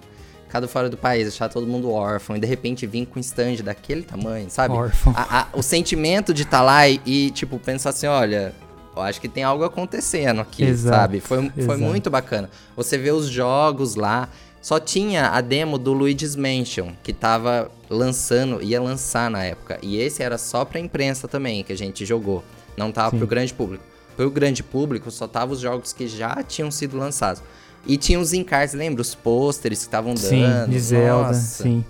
[0.48, 3.56] cada fora do país, achar todo mundo órfão e de repente vir com um stand
[3.56, 4.74] daquele tamanho, sabe?
[4.74, 5.12] Órfão.
[5.16, 8.54] A, a, o sentimento de estar tá lá e, e, tipo, pensar assim: olha,
[8.94, 11.18] eu acho que tem algo acontecendo aqui, exato, sabe?
[11.18, 12.48] Foi, foi muito bacana.
[12.76, 14.28] Você vê os jogos lá.
[14.62, 19.78] Só tinha a demo do Luigi's Mansion, que tava lançando, ia lançar na época.
[19.82, 22.42] E esse era só pra imprensa também, que a gente jogou.
[22.76, 23.18] Não tava Sim.
[23.18, 23.84] pro grande público.
[24.16, 27.42] Pro grande público só tava os jogos que já tinham sido lançados.
[27.86, 29.02] E tinha os encartes, lembra?
[29.02, 30.26] Os pôsteres que estavam dando.
[30.26, 31.62] Sim, de Zelda, Nossa.
[31.62, 31.84] sim.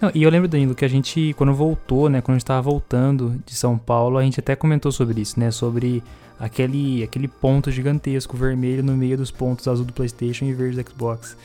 [0.00, 2.20] Não, e eu lembro, Danilo, que a gente, quando voltou, né?
[2.20, 5.50] Quando a gente tava voltando de São Paulo, a gente até comentou sobre isso, né?
[5.50, 6.02] Sobre
[6.38, 10.90] aquele, aquele ponto gigantesco vermelho no meio dos pontos azul do Playstation e verde do
[10.90, 11.36] Xbox.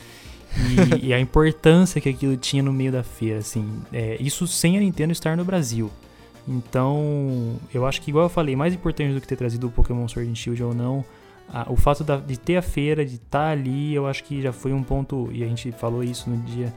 [1.00, 3.66] E, e a importância que aquilo tinha no meio da feira, assim.
[3.92, 5.90] É, isso sem a Nintendo estar no Brasil.
[6.48, 10.06] Então, eu acho que, igual eu falei, mais importante do que ter trazido o Pokémon
[10.08, 11.04] Sword and Shield ou não,
[11.52, 14.40] a, o fato da, de ter a feira, de estar tá ali, eu acho que
[14.40, 16.72] já foi um ponto, e a gente falou isso no dia,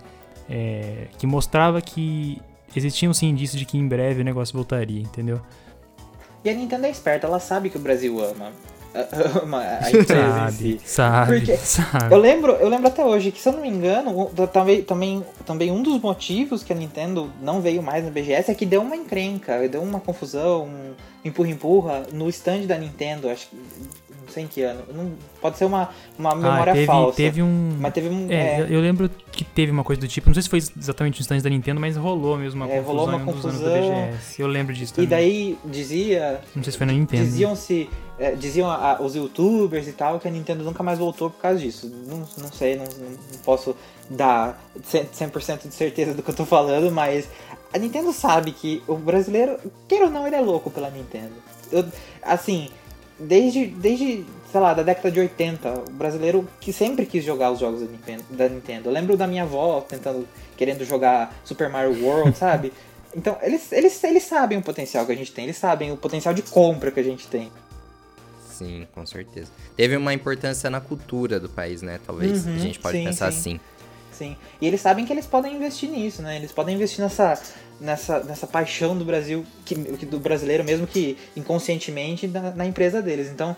[0.50, 2.42] é, que mostrava que
[2.76, 5.42] existiam sim indícios de que em breve o negócio voltaria, entendeu?
[6.44, 8.52] E a Nintendo é esperta, ela sabe que o Brasil ama
[9.82, 10.82] a empresa sabe, em si.
[10.86, 12.14] Sabe, Porque sabe.
[12.14, 15.72] Eu lembro, eu lembro até hoje que, se eu não me engano, também, também, também
[15.72, 18.96] um dos motivos que a Nintendo não veio mais na BGS é que deu uma
[18.96, 20.94] encrenca, deu uma confusão, um
[21.26, 23.30] empurra-empurra no stand da Nintendo.
[23.30, 23.58] Acho que
[24.34, 24.84] sei em que ano.
[24.94, 27.18] Não, pode ser uma, uma ah, memória ah, teve, falsa.
[27.18, 27.78] Teve um.
[27.80, 28.32] Mas teve um.
[28.32, 28.68] É, é...
[28.70, 30.28] Eu lembro que teve uma coisa do tipo.
[30.28, 32.96] Não sei se foi exatamente no stand da Nintendo, mas rolou mesmo uma é, confusão.
[32.96, 33.52] Rolou uma confusão.
[33.52, 34.42] BGS.
[34.42, 35.06] Eu lembro disso também.
[35.06, 36.42] E daí dizia.
[36.56, 37.24] Não sei se foi na Nintendo.
[37.24, 37.90] Diziam-se.
[38.20, 41.60] É, diziam a, os youtubers e tal que a Nintendo nunca mais voltou por causa
[41.60, 41.92] disso.
[42.08, 43.76] Não, não sei, não, não posso
[44.10, 47.28] dar 100% de certeza do que eu tô falando, mas
[47.74, 51.34] a Nintendo sabe que o brasileiro, queira ou não, ele é louco pela Nintendo.
[51.72, 51.84] Eu,
[52.22, 52.70] assim,
[53.20, 57.60] desde, desde, sei lá, da década de 80, o brasileiro que sempre quis jogar os
[57.60, 57.82] jogos
[58.30, 58.90] da Nintendo.
[58.90, 62.72] Eu lembro da minha avó tentando, querendo jogar Super Mario World, sabe?
[63.16, 66.34] Então, eles, eles, eles sabem o potencial que a gente tem, eles sabem o potencial
[66.34, 67.52] de compra que a gente tem.
[68.54, 69.52] Sim, com certeza.
[69.76, 72.00] Teve uma importância na cultura do país, né?
[72.06, 73.38] Talvez uhum, a gente pode sim, pensar sim.
[73.38, 73.60] assim.
[74.12, 74.38] Sim.
[74.62, 76.36] E eles sabem que eles podem investir nisso, né?
[76.36, 77.42] Eles podem investir nessa,
[77.82, 83.30] nessa, nessa paixão do Brasil, que, do brasileiro, mesmo que inconscientemente, na, na empresa deles.
[83.30, 83.58] Então,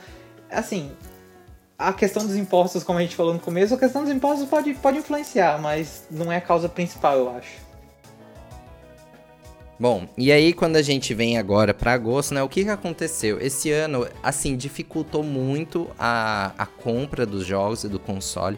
[0.50, 0.92] assim,
[1.78, 4.74] a questão dos impostos, como a gente falou no começo, a questão dos impostos pode,
[4.76, 7.65] pode influenciar, mas não é a causa principal, eu acho.
[9.78, 13.40] Bom, e aí quando a gente vem agora para agosto, né, o que, que aconteceu?
[13.42, 18.58] Esse ano, assim, dificultou muito a, a compra dos jogos e do console,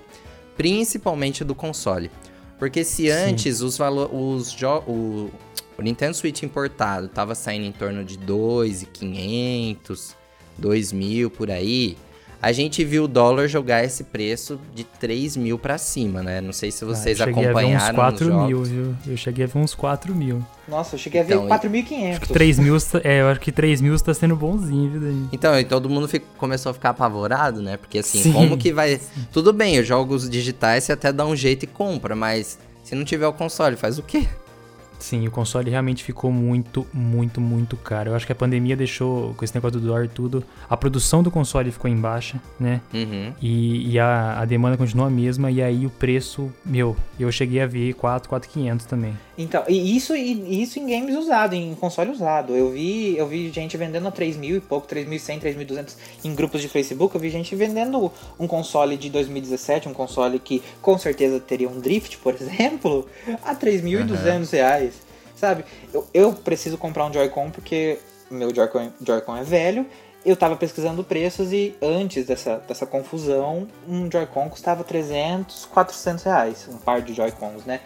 [0.56, 2.12] principalmente do console.
[2.60, 3.66] Porque se antes Sim.
[3.66, 5.30] os valores, os o,
[5.78, 10.14] o Nintendo Switch importado tava saindo em torno de 2.500,
[10.60, 11.98] 2.000 por aí,
[12.42, 16.40] a gente viu o dólar jogar esse preço de 3 mil pra cima, né?
[16.40, 17.72] Não sei se vocês ah, acompanharam.
[17.72, 18.96] Eu cheguei a ver uns 4 mil, viu?
[19.08, 20.46] Eu cheguei a ver uns 4 mil.
[20.68, 22.20] Nossa, eu cheguei a ver então, 4.500.
[22.28, 25.30] 3 mil, é, eu acho que 3 mil tá sendo bonzinho, viu, Dani?
[25.32, 27.78] Então, e todo mundo fico, começou a ficar apavorado, né?
[27.78, 28.34] Porque assim, Sim.
[28.34, 29.00] como que vai.
[29.32, 33.04] Tudo bem, os jogos digitais você até dá um jeito e compra, mas se não
[33.04, 34.28] tiver o console, faz o quê?
[35.00, 38.12] Sim, o console realmente ficou muito, muito, muito caro.
[38.12, 41.22] Eu acho que a pandemia deixou, com esse negócio do dólar e tudo, a produção
[41.22, 42.82] do console ficou em baixa, né?
[42.94, 43.34] Uhum.
[43.42, 47.62] E, e a, a, demanda continua a mesma, e aí o preço, meu, eu cheguei
[47.62, 49.14] a ver 4, 4,500 também.
[49.38, 52.56] Então, e isso, e isso em games usado, em console usado.
[52.56, 56.62] Eu vi, eu vi gente vendendo a 3 mil e pouco, 3.100, 3.200 em grupos
[56.62, 57.14] de Facebook.
[57.14, 61.80] Eu vi gente vendendo um console de 2017, um console que com certeza teria um
[61.80, 63.08] drift, por exemplo,
[63.44, 64.46] a 3.200 uhum.
[64.52, 64.87] reais.
[65.38, 65.64] Sabe?
[65.94, 69.86] Eu, eu preciso comprar um Joy-Con porque meu Joy-Con Joy é velho.
[70.26, 76.68] Eu tava pesquisando preços e antes dessa, dessa confusão, um Joy-Con custava 300, 400 reais,
[76.70, 77.80] um par de Joy-Cons, né?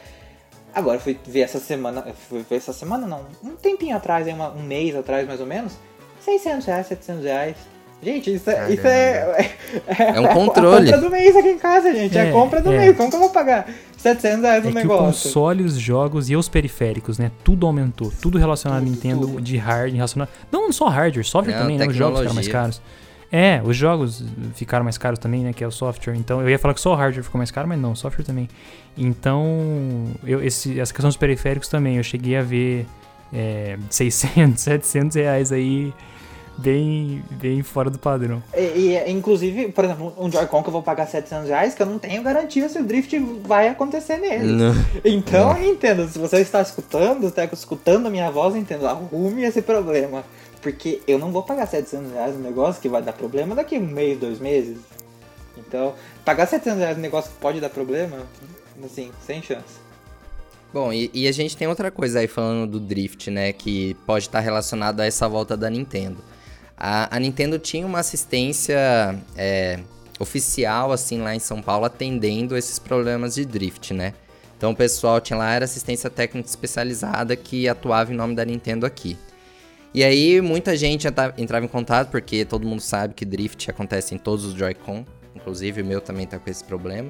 [0.73, 4.63] Agora fui ver essa semana, fui ver essa semana não, um tempinho atrás, uma, um
[4.63, 5.73] mês atrás mais ou menos,
[6.21, 7.57] 600 reais, 700 reais.
[8.01, 9.51] Gente, isso, é, isso é,
[9.87, 10.89] é, é um controle.
[10.89, 12.17] É a compra do mês aqui em casa, gente.
[12.17, 12.77] É, a compra do é.
[12.77, 12.97] mês.
[12.97, 13.67] Como que eu vou pagar
[14.01, 15.03] 700 reais no é negócio?
[15.03, 17.31] o console, os jogos e os periféricos, né?
[17.43, 18.11] Tudo aumentou.
[18.21, 19.41] Tudo relacionado tudo, a Nintendo tudo.
[19.41, 20.29] de hardware, relacionado.
[20.51, 21.87] Não só hardware, software também, né?
[21.87, 22.81] Os jogos ficaram mais caros.
[23.31, 24.23] É, os jogos
[24.55, 25.53] ficaram mais caros também, né?
[25.53, 26.15] Que é o software.
[26.15, 28.25] Então, eu ia falar que só o hardware ficou mais caro, mas não, o software
[28.25, 28.49] também.
[28.97, 32.85] Então, eu, esse, essa questão dos periféricos também, eu cheguei a ver
[33.31, 35.93] é, 600, 700 reais aí
[36.57, 38.41] bem, bem fora do padrão.
[38.55, 41.85] E, e, inclusive, por exemplo, um Joy-Con que eu vou pagar 700 reais, que eu
[41.85, 44.51] não tenho garantia se o drift vai acontecer nele.
[44.51, 44.73] Não.
[45.03, 45.63] Então, não.
[45.63, 50.23] entendo, se você está escutando, está escutando a minha voz, entendo, arrume esse problema.
[50.61, 53.87] Porque eu não vou pagar 700 reais no negócio que vai dar problema daqui um
[53.87, 54.77] mês, dois meses.
[55.57, 58.27] Então, pagar 700 reais no negócio que pode dar problema,
[58.83, 59.81] assim, sem chance.
[60.73, 63.51] Bom, e, e, a gente tem outra coisa aí falando do Drift, né?
[63.51, 66.17] Que pode estar relacionado a essa volta da Nintendo.
[66.83, 69.79] A, a Nintendo tinha uma assistência é,
[70.19, 74.15] oficial, assim, lá em São Paulo, atendendo esses problemas de Drift, né?
[74.57, 78.87] Então o pessoal tinha lá, era assistência técnica especializada que atuava em nome da Nintendo
[78.87, 79.15] aqui.
[79.93, 84.17] E aí muita gente entrava em contato, porque todo mundo sabe que Drift acontece em
[84.17, 87.09] todos os Joy-Con, inclusive o meu também tá com esse problema.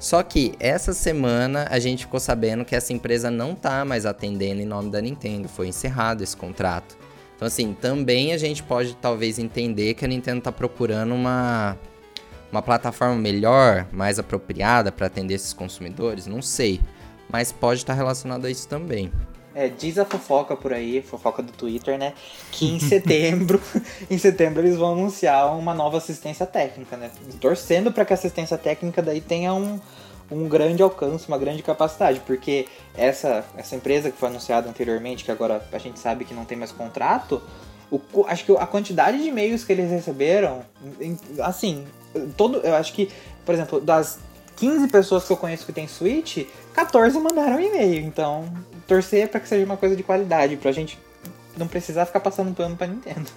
[0.00, 4.60] Só que essa semana a gente ficou sabendo que essa empresa não tá mais atendendo
[4.60, 6.98] em nome da Nintendo, foi encerrado esse contrato.
[7.40, 11.74] Então assim, também a gente pode talvez entender que a Nintendo tá procurando uma
[12.52, 16.82] uma plataforma melhor, mais apropriada para atender esses consumidores, não sei,
[17.30, 19.10] mas pode estar tá relacionado a isso também.
[19.54, 22.12] É, diz a fofoca por aí, fofoca do Twitter, né?
[22.52, 23.58] Que em setembro,
[24.10, 27.10] em setembro eles vão anunciar uma nova assistência técnica, né?
[27.40, 29.80] Torcendo para que a assistência técnica daí tenha um,
[30.30, 32.66] um grande alcance, uma grande capacidade, porque
[32.96, 36.56] essa, essa empresa que foi anunciada anteriormente, que agora a gente sabe que não tem
[36.56, 37.42] mais contrato,
[37.90, 40.62] o, acho que a quantidade de e-mails que eles receberam,
[41.40, 41.84] assim,
[42.36, 43.08] todo, eu acho que,
[43.44, 44.20] por exemplo, das
[44.56, 48.02] 15 pessoas que eu conheço que tem Switch, 14 mandaram e-mail.
[48.02, 48.48] Então,
[48.86, 50.98] torcer para que seja uma coisa de qualidade, pra gente
[51.56, 53.28] não precisar ficar passando pano pra Nintendo.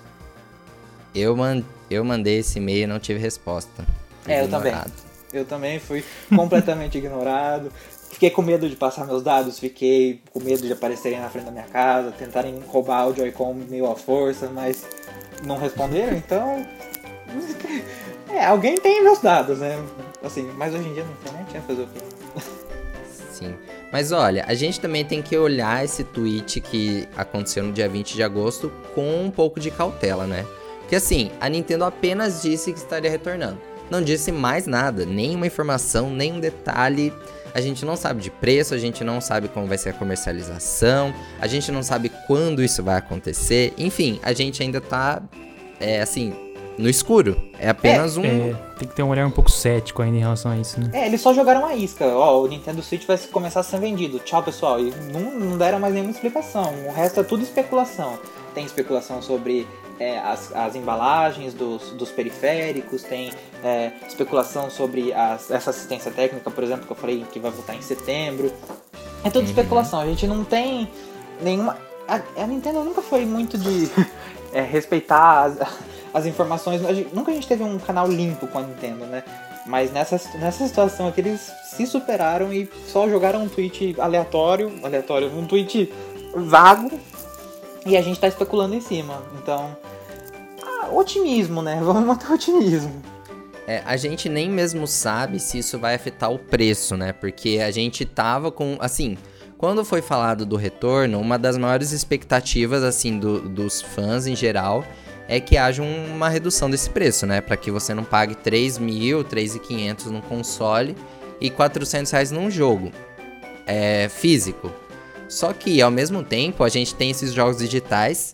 [1.16, 3.86] Eu, man eu mandei esse e-mail e não tive resposta.
[4.28, 4.74] É, eu também.
[5.34, 6.04] Eu também fui
[6.36, 7.72] completamente ignorado.
[8.12, 11.52] Fiquei com medo de passar meus dados, fiquei com medo de aparecerem na frente da
[11.52, 14.86] minha casa, tentarem roubar o Joy-Con meio à força, mas
[15.44, 16.66] não responderam, então.
[18.30, 19.78] É, alguém tem meus dados, né?
[20.24, 21.46] Assim, mas hoje em dia tem, né?
[21.52, 22.00] Tinha fazer o quê?
[23.32, 23.54] Sim.
[23.92, 28.16] Mas olha, a gente também tem que olhar esse tweet que aconteceu no dia 20
[28.16, 30.48] de agosto com um pouco de cautela, né?
[30.80, 33.60] Porque assim, a Nintendo apenas disse que estaria retornando.
[33.90, 37.14] Não disse mais nada, nenhuma informação, nenhum detalhe.
[37.54, 41.14] A gente não sabe de preço, a gente não sabe como vai ser a comercialização,
[41.40, 43.74] a gente não sabe quando isso vai acontecer.
[43.78, 45.22] Enfim, a gente ainda tá,
[45.80, 46.34] é, assim,
[46.78, 47.42] no escuro.
[47.60, 48.24] É apenas é, um.
[48.26, 50.90] É, tem que ter um olhar um pouco cético ainda em relação a isso, né?
[50.94, 52.06] É, eles só jogaram a isca.
[52.06, 54.20] Ó, o Nintendo Switch vai começar a ser vendido.
[54.20, 54.80] Tchau, pessoal.
[54.80, 56.74] E não, não deram mais nenhuma explicação.
[56.88, 58.20] O resto é tudo especulação.
[58.54, 59.68] Tem especulação sobre
[60.00, 63.32] é, as, as embalagens dos, dos periféricos, tem
[63.64, 67.76] é, especulação sobre as, essa assistência técnica, por exemplo, que eu falei que vai voltar
[67.76, 68.52] em setembro.
[69.24, 69.50] É tudo uhum.
[69.50, 70.00] especulação.
[70.00, 70.90] A gente não tem
[71.42, 71.78] nenhuma.
[72.08, 73.90] A, a Nintendo nunca foi muito de
[74.52, 75.58] é, respeitar as,
[76.14, 76.84] as informações.
[76.86, 79.24] A gente, nunca a gente teve um canal limpo com a Nintendo, né?
[79.66, 85.32] Mas nessa, nessa situação aqui eles se superaram e só jogaram um tweet aleatório, aleatório,
[85.38, 85.92] um tweet
[86.36, 86.92] vago
[87.86, 89.22] e a gente tá especulando em cima.
[89.42, 89.76] Então,
[90.62, 91.80] ah, otimismo, né?
[91.84, 93.02] Vamos manter o otimismo.
[93.66, 97.14] É, a gente nem mesmo sabe se isso vai afetar o preço, né?
[97.14, 99.18] Porque a gente tava com, assim,
[99.58, 104.84] quando foi falado do retorno, uma das maiores expectativas, assim, do, dos fãs em geral
[105.28, 107.40] é que haja uma redução desse preço, né?
[107.40, 110.98] Para que você não pague 3 mil, 3.500 num console
[111.40, 112.92] e 400 reais num jogo
[113.66, 114.70] é, físico.
[115.28, 118.34] Só que, ao mesmo tempo, a gente tem esses jogos digitais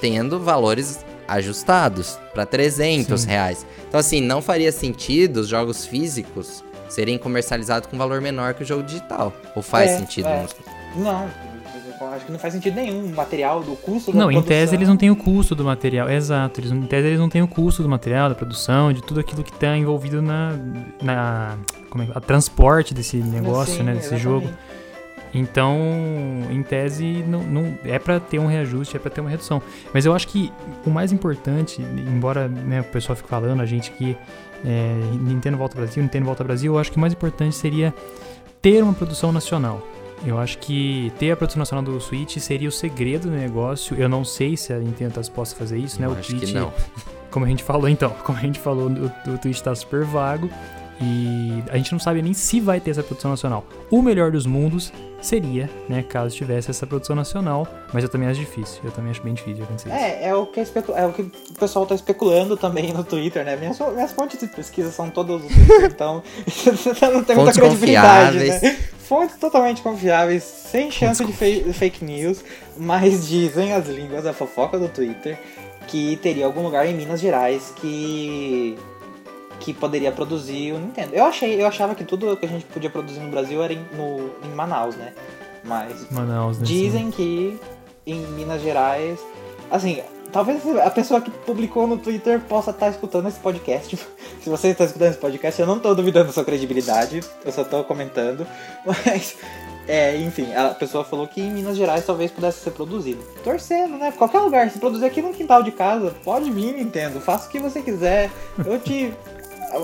[0.00, 3.28] tendo valores ajustados para 300 Sim.
[3.28, 3.66] reais.
[3.88, 8.66] Então, assim, não faria sentido os jogos físicos serem comercializados com valor menor que o
[8.66, 9.32] jogo digital.
[9.54, 10.28] Ou faz é, sentido?
[10.28, 10.46] É.
[10.96, 11.28] Não,
[12.14, 13.04] acho que não faz sentido nenhum.
[13.04, 14.42] O material, do custo da Não, produção.
[14.42, 16.08] em tese eles não têm o custo do material.
[16.10, 16.60] Exato.
[16.60, 19.42] Eles, em tese eles não têm o custo do material, da produção, de tudo aquilo
[19.42, 20.56] que está envolvido na.
[21.02, 21.56] na
[21.90, 23.94] como é, a transporte desse negócio, Sim, né?
[23.94, 24.22] Desse exatamente.
[24.22, 24.50] jogo.
[25.34, 25.76] Então,
[26.48, 29.60] em tese, não, não é para ter um reajuste, é para ter uma redução.
[29.92, 30.52] Mas eu acho que
[30.86, 34.16] o mais importante, embora né, o pessoal fique falando, a gente que
[34.64, 37.92] é, Nintendo volta Brasil, Nintendo volta Brasil, eu acho que o mais importante seria
[38.62, 39.82] ter uma produção nacional.
[40.24, 43.96] Eu acho que ter a produção nacional do Switch seria o segredo do negócio.
[43.98, 46.06] Eu não sei se a Nintendo tá disposta a fazer isso, né?
[46.06, 46.72] Eu o acho tweet, que não.
[47.30, 50.48] como a gente falou então, como a gente falou, o, o tweet tá super vago.
[51.00, 53.64] E a gente não sabe nem se vai ter essa produção nacional.
[53.90, 58.38] O melhor dos mundos seria, né, caso tivesse essa produção nacional, mas eu também acho
[58.40, 58.80] difícil.
[58.84, 59.98] Eu também acho bem difícil de acontecer isso.
[59.98, 63.02] É, é o, que é, especu- é o que o pessoal tá especulando também no
[63.02, 63.56] Twitter, né?
[63.56, 66.22] Minhas, minhas fontes de pesquisa são todas do Twitter, então
[67.12, 68.62] não tem muita Fontes credibilidade, confiáveis.
[68.62, 68.78] né?
[68.98, 72.42] Fontes totalmente confiáveis, sem chance de fe- fake news,
[72.76, 75.38] mas dizem as línguas, a fofoca do Twitter,
[75.88, 78.76] que teria algum lugar em Minas Gerais que
[79.60, 81.14] que poderia produzir o Nintendo.
[81.14, 83.84] Eu achei, eu achava que tudo que a gente podia produzir no Brasil era em,
[83.96, 85.12] no, em Manaus, né?
[85.64, 86.64] Mas Manaus, né?
[86.66, 87.58] Dizem que
[88.06, 89.18] em Minas Gerais.
[89.70, 90.02] Assim,
[90.32, 93.96] talvez a pessoa que publicou no Twitter possa estar escutando esse podcast.
[94.42, 97.62] Se você está escutando esse podcast, eu não estou duvidando da sua credibilidade, eu só
[97.62, 98.46] estou comentando.
[98.84, 99.36] Mas,
[99.88, 103.22] é, enfim, a pessoa falou que em Minas Gerais talvez pudesse ser produzido.
[103.42, 104.12] Torcendo, né?
[104.12, 107.58] Qualquer lugar, se produzir aqui no quintal de casa, pode vir, Nintendo, faça o que
[107.58, 108.30] você quiser.
[108.64, 109.14] Eu te.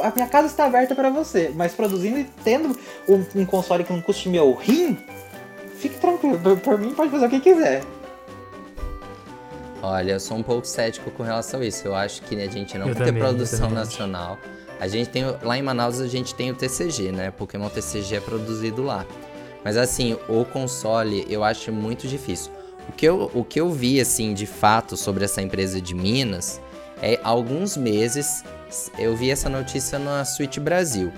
[0.02, 2.76] A minha casa está aberta para você, mas produzindo e tendo
[3.08, 4.96] um, um console que não custe meu rim,
[5.80, 7.82] Fique tranquilo, por, por mim pode fazer o que quiser.
[9.82, 11.88] Olha, eu sou um pouco cético com relação a isso.
[11.88, 14.38] Eu acho que a gente não Eu vai também, ter eu produção nacional.
[14.78, 17.30] A gente tem, lá em Manaus a gente tem o TCG, né?
[17.30, 19.06] Pokémon TCG é produzido lá.
[19.64, 22.52] Mas assim, o console eu acho muito difícil.
[22.86, 26.60] O que eu, o que eu vi, assim, de fato sobre essa empresa de Minas
[27.02, 28.44] é há alguns meses
[28.98, 31.12] eu vi essa notícia na Switch Brasil.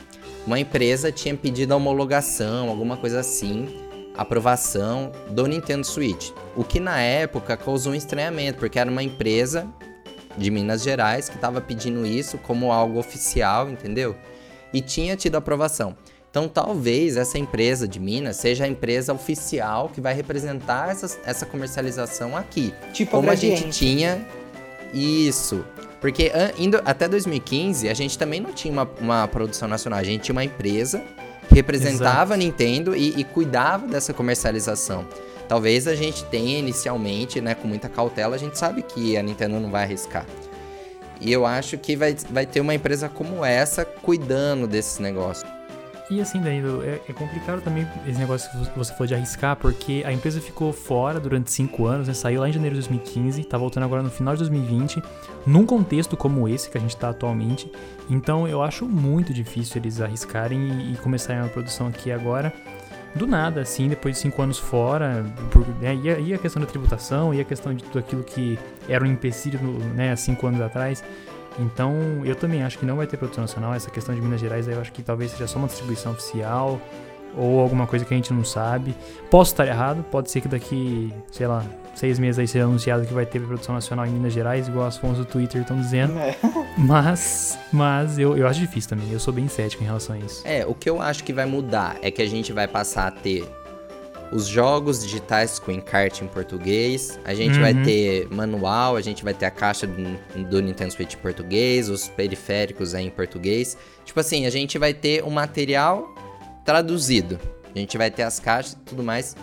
[0.47, 3.69] Uma empresa tinha pedido a homologação, alguma coisa assim,
[4.17, 6.31] aprovação do Nintendo Switch.
[6.57, 9.67] O que na época causou um estranhamento, porque era uma empresa
[10.37, 14.17] de Minas Gerais que estava pedindo isso como algo oficial, entendeu?
[14.73, 15.95] E tinha tido aprovação.
[16.31, 21.45] Então talvez essa empresa de Minas seja a empresa oficial que vai representar essa, essa
[21.45, 22.73] comercialização aqui.
[22.95, 24.27] Tipo Como a gente tinha
[24.93, 25.65] isso.
[26.01, 29.99] Porque indo até 2015, a gente também não tinha uma, uma produção nacional.
[29.99, 31.03] A gente tinha uma empresa
[31.49, 35.07] que representava a Nintendo e, e cuidava dessa comercialização.
[35.49, 39.61] Talvez a gente tenha inicialmente, né, com muita cautela, a gente sabe que a Nintendo
[39.61, 40.27] não vai arriscar.
[41.21, 45.49] E eu acho que vai, vai ter uma empresa como essa cuidando desses negócios.
[46.13, 50.03] E assim, Danilo, é, é complicado também esse negócio que você falou de arriscar, porque
[50.05, 52.13] a empresa ficou fora durante cinco anos, né?
[52.13, 55.03] Saiu lá em janeiro de 2015, tá voltando agora no final de 2020,
[55.47, 57.73] num contexto como esse que a gente tá atualmente.
[58.11, 62.53] Então eu acho muito difícil eles arriscarem e, e começarem uma produção aqui agora.
[63.15, 66.61] Do nada, assim, depois de cinco anos fora, por, né, e, a, e a questão
[66.61, 68.59] da tributação, e a questão de tudo aquilo que
[68.89, 71.03] era um empecilho no- né, cinco anos atrás.
[71.59, 71.95] Então,
[72.25, 73.75] eu também acho que não vai ter produção nacional.
[73.75, 76.81] Essa questão de Minas Gerais, aí eu acho que talvez seja só uma distribuição oficial
[77.37, 78.95] ou alguma coisa que a gente não sabe.
[79.31, 83.13] Posso estar errado, pode ser que daqui, sei lá, seis meses aí seja anunciado que
[83.13, 86.19] vai ter produção nacional em Minas Gerais, igual as fontes do Twitter estão dizendo.
[86.19, 86.37] É.
[86.79, 89.13] Mas, mas eu, eu acho difícil também.
[89.13, 90.41] Eu sou bem cético em relação a isso.
[90.43, 93.11] É, o que eu acho que vai mudar é que a gente vai passar a
[93.11, 93.47] ter
[94.33, 97.83] os jogos digitais com encarte em português, a gente vai Uhum.
[97.83, 100.19] ter manual, a gente vai ter a caixa do,
[100.49, 103.77] do Nintendo Switch em português, os periféricos aí em português.
[104.05, 106.15] Tipo assim, a gente vai ter o material
[106.65, 107.39] traduzido.
[107.75, 109.37] A gente vai ter as caixas e tudo mais.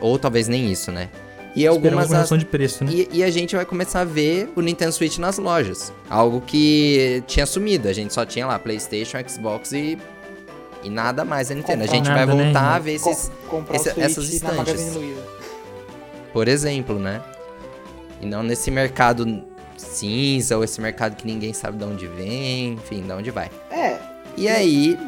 [0.00, 1.08] Ou talvez nem isso, né?
[1.54, 2.90] E algumas alguma as- de preço, né?
[2.92, 5.92] e, e a gente vai começar a ver o Nintendo Switch nas lojas.
[6.08, 7.88] Algo que tinha sumido.
[7.88, 9.98] A gente só tinha lá PlayStation, Xbox e,
[10.82, 11.84] e nada mais a Nintendo.
[11.84, 12.74] A gente Nada, vai né, voltar irmão?
[12.74, 14.96] a ver esses, Com- esse- essas estantes.
[16.32, 17.20] Por exemplo, né?
[18.20, 19.42] E não nesse mercado
[19.76, 23.50] cinza ou esse mercado que ninguém sabe de onde vem, enfim, de onde vai.
[23.70, 23.96] É.
[24.36, 24.98] E aí.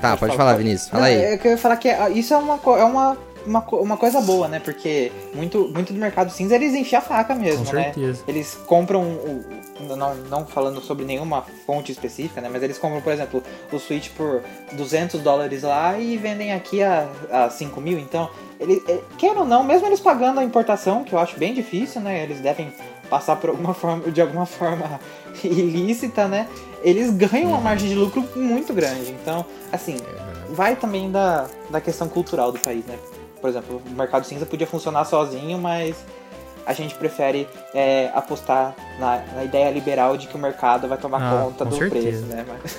[0.00, 0.64] Tá, pode falar, falar, pode.
[0.64, 0.90] Vinícius.
[0.90, 1.22] Fala Não, aí.
[1.22, 4.20] É que eu ia falar que é- isso é uma, é uma, uma, uma coisa
[4.20, 4.58] boa, né?
[4.58, 7.84] Porque muito, muito do mercado cinza eles enchem a faca mesmo, Com né?
[7.84, 8.22] certeza.
[8.26, 9.44] Eles compram, o,
[9.82, 12.48] não, não falando sobre nenhuma fonte específica, né?
[12.50, 17.08] Mas eles compram, por exemplo, o Switch por 200 dólares lá e vendem aqui a,
[17.30, 17.98] a 5 mil.
[17.98, 21.52] Então, ele, é, quer ou não, mesmo eles pagando a importação, que eu acho bem
[21.54, 22.22] difícil, né?
[22.22, 22.72] Eles devem
[23.10, 25.00] passar por alguma forma, de alguma forma
[25.44, 26.48] ilícita, né?
[26.82, 29.12] Eles ganham uma margem de lucro muito grande.
[29.12, 29.96] Então, assim,
[30.50, 32.98] vai também da, da questão cultural do país, né?
[33.40, 35.96] Por exemplo, o mercado cinza podia funcionar sozinho, mas
[36.66, 41.20] a gente prefere é, apostar na, na ideia liberal de que o mercado vai tomar
[41.22, 42.00] Ah, conta do certeza.
[42.08, 42.44] preço, né?
[42.46, 42.78] Mas-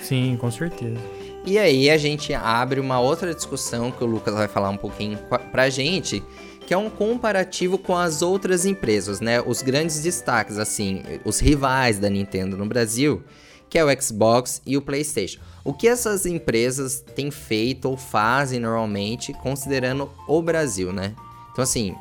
[0.02, 1.00] Sim, com certeza.
[1.46, 5.18] E aí a gente abre uma outra discussão que o Lucas vai falar um pouquinho
[5.52, 6.22] pra gente,
[6.66, 9.40] que é um comparativo com as outras empresas, né?
[9.42, 13.22] Os grandes destaques, assim, os rivais da Nintendo no Brasil,
[13.68, 15.40] que é o Xbox e o PlayStation.
[15.62, 21.14] O que essas empresas têm feito ou fazem normalmente, considerando o Brasil, né?
[21.52, 21.94] Então, assim,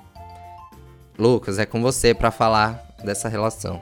[1.24, 3.82] Lucas, é com você para falar dessa relação.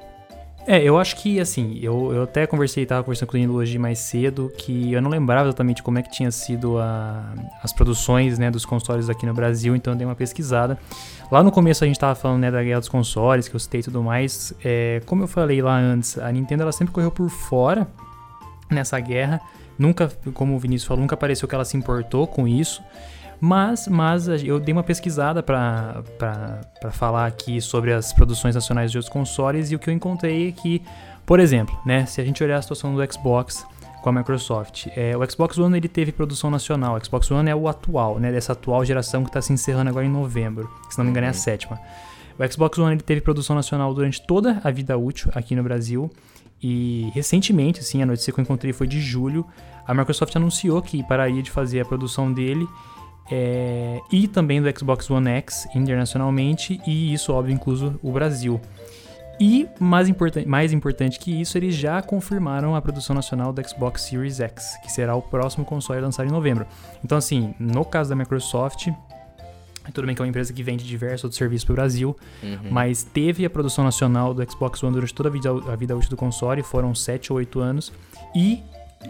[0.67, 3.79] É, eu acho que, assim, eu, eu até conversei, tava conversando com o Danilo hoje
[3.79, 7.33] mais cedo, que eu não lembrava exatamente como é que tinha sido a,
[7.63, 10.77] as produções, né, dos consoles aqui no Brasil, então eu dei uma pesquisada.
[11.31, 13.79] Lá no começo a gente tava falando, né, da guerra dos consoles, que eu citei
[13.79, 14.53] e tudo mais.
[14.63, 17.87] É, como eu falei lá antes, a Nintendo, ela sempre correu por fora
[18.69, 19.41] nessa guerra.
[19.79, 22.83] Nunca, como o Vinícius falou, nunca pareceu que ela se importou com isso.
[23.43, 26.03] Mas, mas eu dei uma pesquisada para
[26.91, 30.51] falar aqui sobre as produções nacionais de outros consoles e o que eu encontrei é
[30.51, 30.79] que,
[31.25, 33.65] por exemplo, né, se a gente olhar a situação do Xbox
[34.03, 36.95] com a Microsoft, é, o Xbox One ele teve produção nacional.
[36.95, 40.05] O Xbox One é o atual, né, dessa atual geração que está se encerrando agora
[40.05, 41.37] em novembro, se não me engano é a uhum.
[41.37, 41.79] sétima.
[42.37, 46.11] O Xbox One ele teve produção nacional durante toda a vida útil aqui no Brasil.
[46.61, 49.47] E recentemente, assim, a notícia que eu encontrei foi de julho,
[49.87, 52.67] a Microsoft anunciou que pararia de fazer a produção dele
[53.31, 58.59] é, e também do Xbox One X internacionalmente, e isso, óbvio, incluso o Brasil.
[59.39, 64.03] E, mais, importan mais importante que isso, eles já confirmaram a produção nacional do Xbox
[64.03, 66.67] Series X, que será o próximo console lançado em novembro.
[67.03, 68.89] Então, assim, no caso da Microsoft,
[69.93, 72.69] tudo bem que é uma empresa que vende diversos outros serviços para o Brasil, uhum.
[72.69, 76.11] mas teve a produção nacional do Xbox One durante toda a vida, a vida útil
[76.11, 77.91] do console, foram 7 ou 8 anos,
[78.35, 78.61] e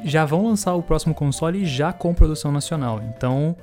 [0.06, 3.02] já vão lançar o próximo console já com produção nacional.
[3.16, 3.56] Então,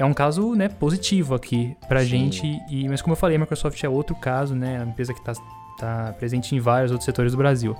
[0.00, 2.06] é um caso né, positivo aqui pra Sim.
[2.06, 2.62] gente.
[2.70, 4.80] E, mas como eu falei, a Microsoft é outro caso, né?
[4.80, 5.34] A empresa que está
[5.78, 7.76] tá presente em vários outros setores do Brasil.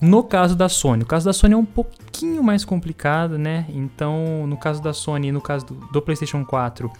[0.00, 3.66] No caso da Sony, o caso da Sony é um pouquinho mais complicado, né?
[3.68, 6.90] Então, no caso da Sony, no caso do, do PlayStation 4,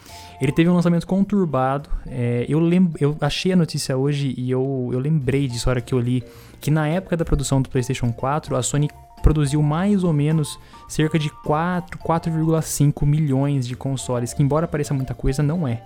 [0.41, 1.89] ele teve um lançamento conturbado.
[2.07, 5.81] É, eu, lem eu achei a notícia hoje e eu, eu lembrei disso na hora
[5.81, 6.23] que eu li,
[6.61, 10.59] que na época da produção do PlayStation 4, a Sony produziu mais ou menos
[10.89, 15.83] cerca de 4, 4,5 milhões de consoles, que embora pareça muita coisa, não é.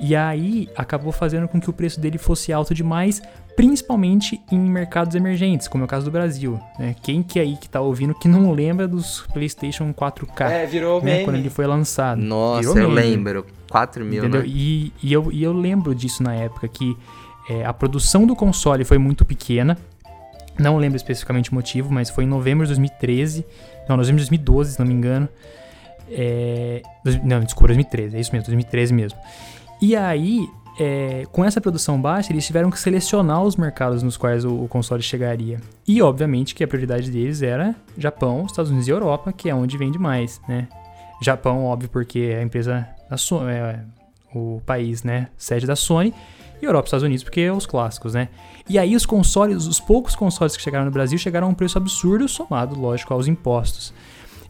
[0.00, 3.20] E aí acabou fazendo com que o preço dele fosse alto demais,
[3.54, 6.58] principalmente em mercados emergentes, como é o caso do Brasil.
[6.78, 6.96] Né?
[7.02, 10.50] Quem que é aí que tá ouvindo que não lembra dos PlayStation 4K?
[10.50, 11.24] É, virou né?
[11.24, 12.18] Quando ele foi lançado.
[12.18, 13.10] Nossa, virou eu meme.
[13.10, 13.46] lembro.
[13.70, 14.40] 4 mil, Entendeu?
[14.40, 14.48] Né?
[14.48, 16.96] E, e, eu, e eu lembro disso na época, que
[17.48, 19.76] é, a produção do console foi muito pequena,
[20.58, 23.46] não lembro especificamente o motivo, mas foi em novembro de 2013.
[23.88, 25.28] Não, novembro de 2012, se não me engano.
[26.10, 26.82] É,
[27.24, 29.18] não, desculpa, 2013, é isso mesmo, 2013 mesmo.
[29.80, 30.46] E aí,
[30.78, 34.68] é, com essa produção baixa, eles tiveram que selecionar os mercados nos quais o, o,
[34.68, 35.60] console chegaria.
[35.86, 39.78] E, obviamente, que a prioridade deles era Japão, Estados Unidos e Europa, que é onde
[39.78, 40.68] vende mais, né?
[41.22, 43.80] Japão, óbvio, porque é a empresa da Sony, é
[44.34, 46.14] o país, né, sede da Sony
[46.60, 48.28] e Europa e Estados Unidos, porque é os clássicos, né?
[48.68, 51.78] E aí os consoles, os poucos consoles que chegaram no Brasil chegaram a um preço
[51.78, 53.92] absurdo, somado, lógico, aos impostos.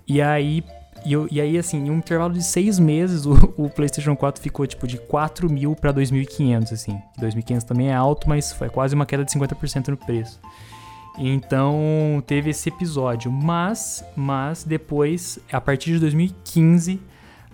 [0.07, 0.65] E aí,
[1.05, 4.67] e, e aí assim, em um intervalo de seis meses, o, o PlayStation 4 ficou
[4.67, 7.01] tipo de 4 mil para 2.500, assim.
[7.21, 10.41] 2.500 também é alto, mas foi quase uma queda de 50% no preço.
[11.19, 17.01] Então teve esse episódio, mas, mas depois, a partir de 2015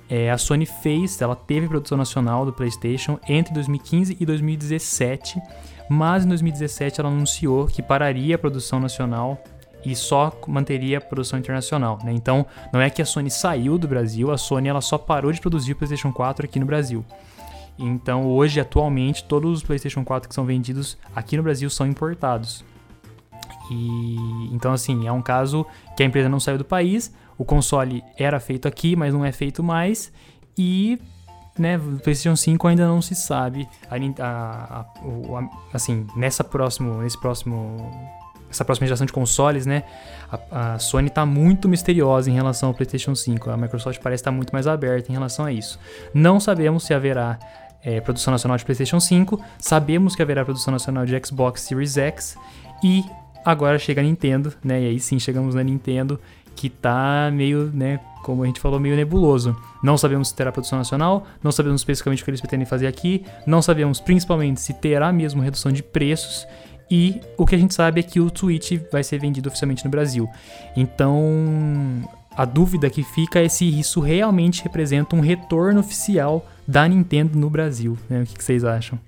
[0.09, 5.41] é, a Sony fez, ela teve produção nacional do PlayStation entre 2015 e 2017,
[5.89, 9.43] mas em 2017 ela anunciou que pararia a produção nacional
[9.85, 11.99] e só manteria a produção internacional.
[12.05, 12.13] Né?
[12.13, 15.41] Então, não é que a Sony saiu do Brasil, a Sony ela só parou de
[15.41, 17.05] produzir o PlayStation 4 aqui no Brasil.
[17.79, 22.65] Então, hoje, atualmente, todos os PlayStation 4 que são vendidos aqui no Brasil são importados.
[23.71, 24.17] E
[24.53, 28.39] então, assim, é um caso que a empresa não saiu do país, o console era
[28.41, 30.13] feito aqui, mas não é feito mais.
[30.57, 30.99] E
[31.59, 33.69] né, o PlayStation 5 ainda não se sabe.
[33.91, 37.91] A, a, a, assim, nessa próximo, nesse próximo,
[38.51, 39.85] essa próxima geração de consoles, né,
[40.51, 43.51] a, Sony está muito misteriosa em relação ao PlayStation 5.
[43.51, 45.79] A Microsoft parece estar muito mais aberta em relação a isso.
[46.15, 47.39] Não sabemos se haverá
[47.83, 49.41] é, produção nacional de PlayStation 5.
[49.59, 52.37] Sabemos que haverá produção nacional de Xbox Series X
[52.83, 53.05] e
[53.47, 54.83] agora chega a Nintendo, né?
[54.83, 56.21] E aí sim chegamos na Nintendo
[56.55, 59.55] que tá meio, né, como a gente falou, meio nebuloso.
[59.83, 63.25] Não sabemos se terá produção nacional, não sabemos especificamente o que eles pretendem fazer aqui,
[63.47, 66.47] não sabemos principalmente se terá mesmo redução de preços
[66.91, 69.91] e o que a gente sabe é que o Switch vai ser vendido oficialmente no
[69.91, 70.29] Brasil.
[70.77, 77.39] Então, a dúvida que fica é se isso realmente representa um retorno oficial da Nintendo
[77.39, 77.99] no Brasil.
[78.09, 78.23] Né?
[78.23, 78.99] O que, vocês acham?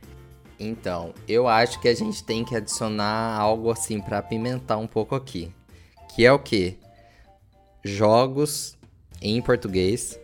[0.60, 5.14] Então, eu acho que a gente tem que adicionar algo assim para apimentar um pouco
[5.14, 5.52] aqui.
[6.14, 6.76] Que é o quê?
[7.84, 8.76] jogos
[9.20, 10.18] em português.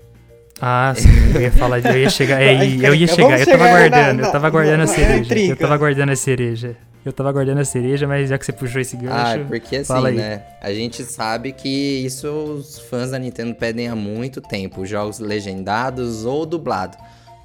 [0.61, 4.21] Ah, sim, eu ia falar, eu ia chegar, é, eu ia chegar, eu tava guardando,
[4.21, 6.77] eu tava guardando a cereja, eu tava guardando a cereja.
[7.05, 9.15] Eu tava guardando a cereja, mas já que você puxou esse gancho.
[9.15, 10.43] Ah, porque assim, né?
[10.63, 16.25] A gente sabe que isso os fãs da Nintendo pedem há muito tempo: jogos legendados
[16.25, 16.97] ou dublados.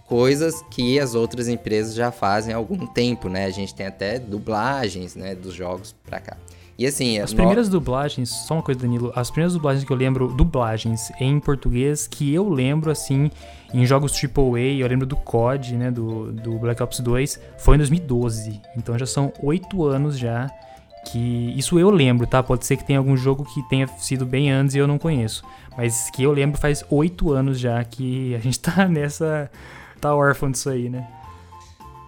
[0.09, 3.45] Coisas que as outras empresas já fazem há algum tempo, né?
[3.45, 6.35] A gente tem até dublagens, né, dos jogos pra cá.
[6.77, 7.37] E assim, as no...
[7.37, 12.07] primeiras dublagens, só uma coisa, Danilo, as primeiras dublagens que eu lembro, dublagens em português,
[12.07, 13.29] que eu lembro, assim,
[13.73, 17.77] em jogos AAA, eu lembro do COD, né, do, do Black Ops 2, foi em
[17.77, 18.61] 2012.
[18.75, 20.49] Então já são oito anos já
[21.11, 21.53] que.
[21.57, 22.41] Isso eu lembro, tá?
[22.41, 25.43] Pode ser que tenha algum jogo que tenha sido bem antes e eu não conheço.
[25.77, 29.49] Mas que eu lembro faz oito anos já que a gente tá nessa.
[29.99, 31.07] Tá órfão disso aí, né?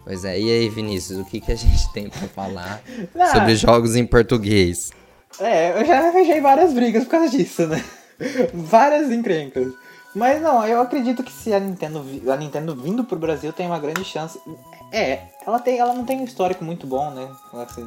[0.04, 2.82] Pois é, e aí, Vinícius, o que, que a gente tem pra falar
[3.16, 4.92] ah, sobre jogos em português?
[5.39, 7.84] É, eu já arranjei várias brigas por causa disso, né?
[8.54, 9.74] várias encrencas.
[10.14, 13.80] Mas não, eu acredito que se a Nintendo, a Nintendo vindo pro Brasil tem uma
[13.80, 14.39] grande chance.
[14.92, 17.30] É, ela, tem, ela não tem um histórico muito bom, né?
[17.54, 17.82] Nessa,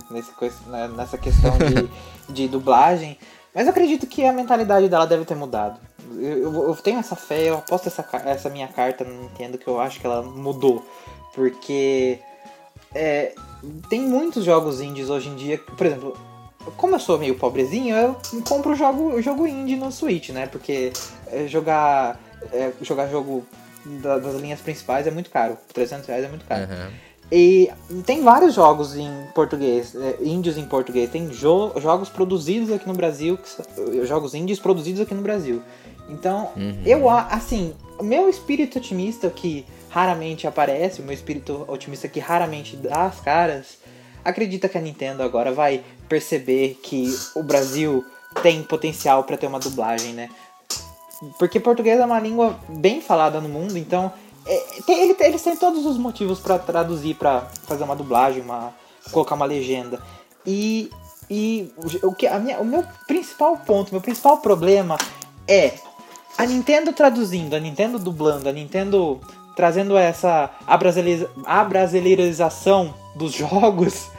[0.66, 1.90] né, nessa questão de,
[2.32, 3.18] de dublagem.
[3.54, 5.78] Mas eu acredito que a mentalidade dela deve ter mudado.
[6.16, 9.80] Eu, eu, tenho essa fé, eu aposto essa, essa minha carta no Nintendo que eu
[9.80, 10.84] acho que ela mudou.
[11.34, 12.18] Porque
[12.94, 13.34] é,
[13.88, 15.58] tem muitos jogos indies hoje em dia.
[15.58, 16.16] Por exemplo,
[16.76, 18.16] como eu sou meio pobrezinho, eu
[18.48, 20.46] compro jogo, jogo indie no Switch, né?
[20.46, 20.92] Porque
[21.26, 22.20] é, jogar,
[22.52, 23.44] é, jogar jogo
[23.84, 25.58] da, das linhas principais é muito caro.
[25.72, 26.62] 300 reais é muito caro.
[26.62, 26.90] Uhum.
[27.32, 27.70] E
[28.04, 31.10] tem vários jogos em português, é, índios em português.
[31.10, 35.62] Tem jo jogos produzidos aqui no Brasil, que, jogos índios produzidos aqui no Brasil.
[36.08, 36.82] Então, uhum.
[36.84, 42.76] eu, assim, o meu espírito otimista que raramente aparece, o meu espírito otimista que raramente
[42.76, 43.78] dá as caras,
[44.24, 48.04] acredita que a Nintendo agora vai perceber que o Brasil
[48.42, 50.28] tem potencial para ter uma dublagem, né?
[51.38, 54.12] Porque português é uma língua bem falada no mundo, então
[54.46, 58.74] é, tem, ele, eles têm todos os motivos para traduzir, para fazer uma dublagem, uma,
[59.10, 60.02] colocar uma legenda.
[60.44, 60.90] E,
[61.30, 64.98] e o, que, a minha, o meu principal ponto, meu principal problema
[65.48, 65.74] é
[66.36, 69.20] a Nintendo traduzindo, a Nintendo dublando, a Nintendo
[69.54, 70.50] trazendo essa
[71.46, 74.10] abrasileirização dos jogos,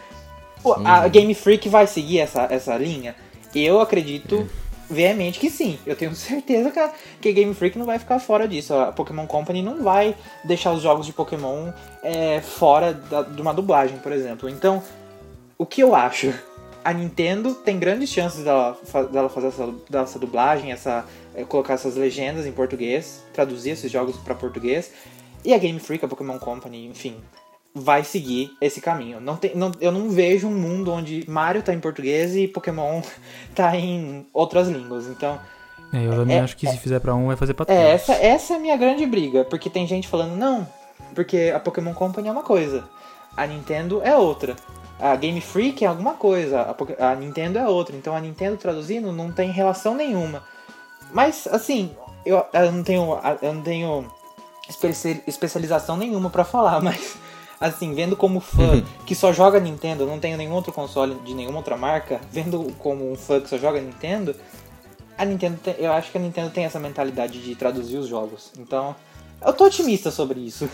[0.83, 1.09] a uhum.
[1.09, 3.15] Game Freak vai seguir essa, essa linha?
[3.53, 4.47] Eu acredito uhum.
[4.89, 5.77] veemente que sim.
[5.85, 6.91] Eu tenho certeza que a,
[7.21, 8.73] que a Game Freak não vai ficar fora disso.
[8.73, 13.53] A Pokémon Company não vai deixar os jogos de Pokémon é, fora da, de uma
[13.53, 14.49] dublagem, por exemplo.
[14.49, 14.81] Então,
[15.57, 16.33] o que eu acho?
[16.83, 18.77] A Nintendo tem grandes chances dela,
[19.11, 21.05] dela fazer essa, essa dublagem, essa,
[21.43, 24.91] colocar essas legendas em português, traduzir esses jogos para português.
[25.43, 27.17] E a Game Freak, a Pokémon Company, enfim,
[27.75, 29.19] vai seguir esse caminho.
[29.19, 33.01] Não tem, não, eu não vejo um mundo onde Mario tá em português e Pokémon
[33.53, 35.07] tá em outras línguas.
[35.07, 35.39] Então.
[35.93, 37.79] É, eu também é, acho que se fizer para um, vai fazer pra todos.
[37.79, 39.43] É, essa, essa é a minha grande briga.
[39.43, 40.67] Porque tem gente falando, não,
[41.13, 42.85] porque a Pokémon Company é uma coisa,
[43.35, 44.55] a Nintendo é outra.
[44.97, 47.95] A Game Freak é alguma coisa, a, a Nintendo é outra.
[47.95, 50.43] Então a Nintendo traduzindo não tem relação nenhuma.
[51.15, 51.91] Mas, assim,
[52.25, 53.17] eu, eu não tenho.
[53.41, 54.11] Eu não tenho
[55.25, 57.15] especialização nenhuma para falar, mas
[57.57, 58.85] assim, vendo como fã uhum.
[59.05, 63.09] que só joga Nintendo, não tenho nenhum outro console de nenhuma outra marca, vendo como
[63.09, 64.35] um fã que só joga Nintendo,
[65.17, 68.51] a Nintendo tem, eu acho que a Nintendo tem essa mentalidade de traduzir os jogos.
[68.59, 68.93] Então,
[69.41, 70.67] eu tô otimista sobre isso.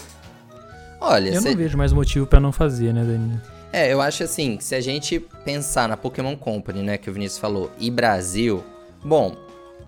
[1.00, 1.50] Olha, eu cê...
[1.50, 3.42] não vejo mais motivo para não fazer, né, Danilo?
[3.72, 7.40] É, eu acho assim, se a gente pensar na Pokémon Company, né, que o Vinícius
[7.40, 8.64] falou, e Brasil,
[9.04, 9.36] bom,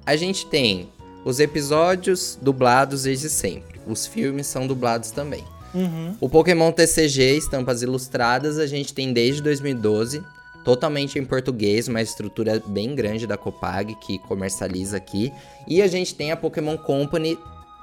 [0.05, 0.89] a gente tem
[1.25, 5.43] os episódios dublados desde sempre os filmes são dublados também.
[5.73, 6.15] Uhum.
[6.21, 10.23] O Pokémon TCG, estampas ilustradas, a gente tem desde 2012,
[10.63, 15.31] totalmente em português, uma estrutura bem grande da Copag que comercializa aqui.
[15.67, 17.37] E a gente tem a Pokémon Company,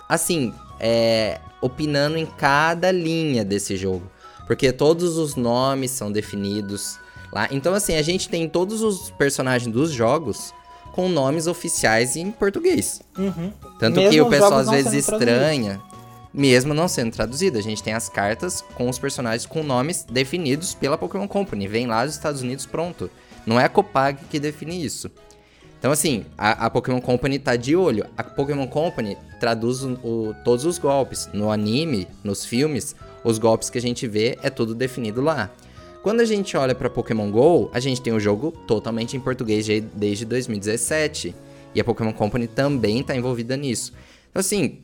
[0.09, 4.11] assim, é, opinando em cada linha desse jogo.
[4.47, 6.99] Porque todos os nomes são definidos
[7.33, 7.49] lá.
[7.51, 10.53] Então, assim, a gente tem todos os personagens dos jogos
[11.01, 13.01] com nomes oficiais em português.
[13.17, 13.51] Uhum.
[13.79, 15.81] Tanto Mesmo que o pessoal às vezes estranha
[16.33, 17.59] mesmo não sendo traduzida.
[17.59, 21.67] A gente tem as cartas com os personagens com nomes definidos pela Pokémon Company.
[21.67, 23.11] Vem lá dos Estados Unidos pronto.
[23.47, 25.11] Não é a Copag que define isso.
[25.79, 28.05] Então, assim, a, a Pokémon Company tá de olho.
[28.15, 31.31] A Pokémon Company traduz o, o, todos os golpes.
[31.33, 32.95] No anime, nos filmes,
[33.25, 35.51] os golpes que a gente vê é tudo definido lá.
[36.03, 39.67] Quando a gente olha para Pokémon GO, a gente tem o jogo totalmente em português
[39.95, 41.35] desde 2017.
[41.75, 43.93] E a Pokémon Company também está envolvida nisso.
[44.31, 44.79] Então, assim,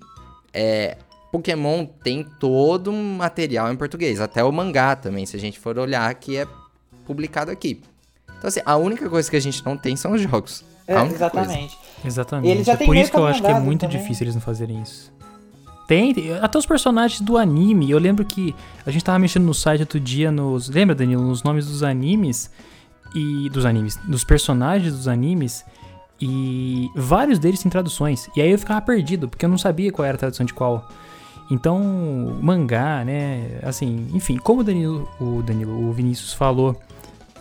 [0.53, 0.99] é,
[1.33, 5.79] Pokémon tem todo um material em português, até o mangá também, se a gente for
[5.79, 6.47] olhar, que é
[7.05, 7.81] publicado aqui.
[8.39, 10.65] Então, assim, a única coisa que a gente não tem são os jogos.
[10.87, 11.77] É, exatamente.
[11.77, 12.07] Coisa.
[12.07, 12.49] Exatamente.
[12.49, 13.99] E eles já é por isso que eu acho que é muito também.
[13.99, 15.13] difícil eles não fazerem isso.
[15.87, 17.91] Tem, até os personagens do anime.
[17.91, 20.69] Eu lembro que a gente tava mexendo no site outro dia nos.
[20.69, 21.23] Lembra, Danilo?
[21.23, 22.51] Nos nomes dos animes
[23.15, 23.49] e.
[23.51, 23.97] Dos animes.
[24.05, 25.65] Dos personagens dos animes.
[26.21, 28.29] E vários deles têm traduções.
[28.35, 30.89] E aí eu ficava perdido, porque eu não sabia qual era a tradução de qual.
[31.51, 31.79] Então,
[32.43, 33.61] mangá, né?
[33.63, 36.81] Assim, enfim, como o Danilo, o, Danilo, o Vinícius falou,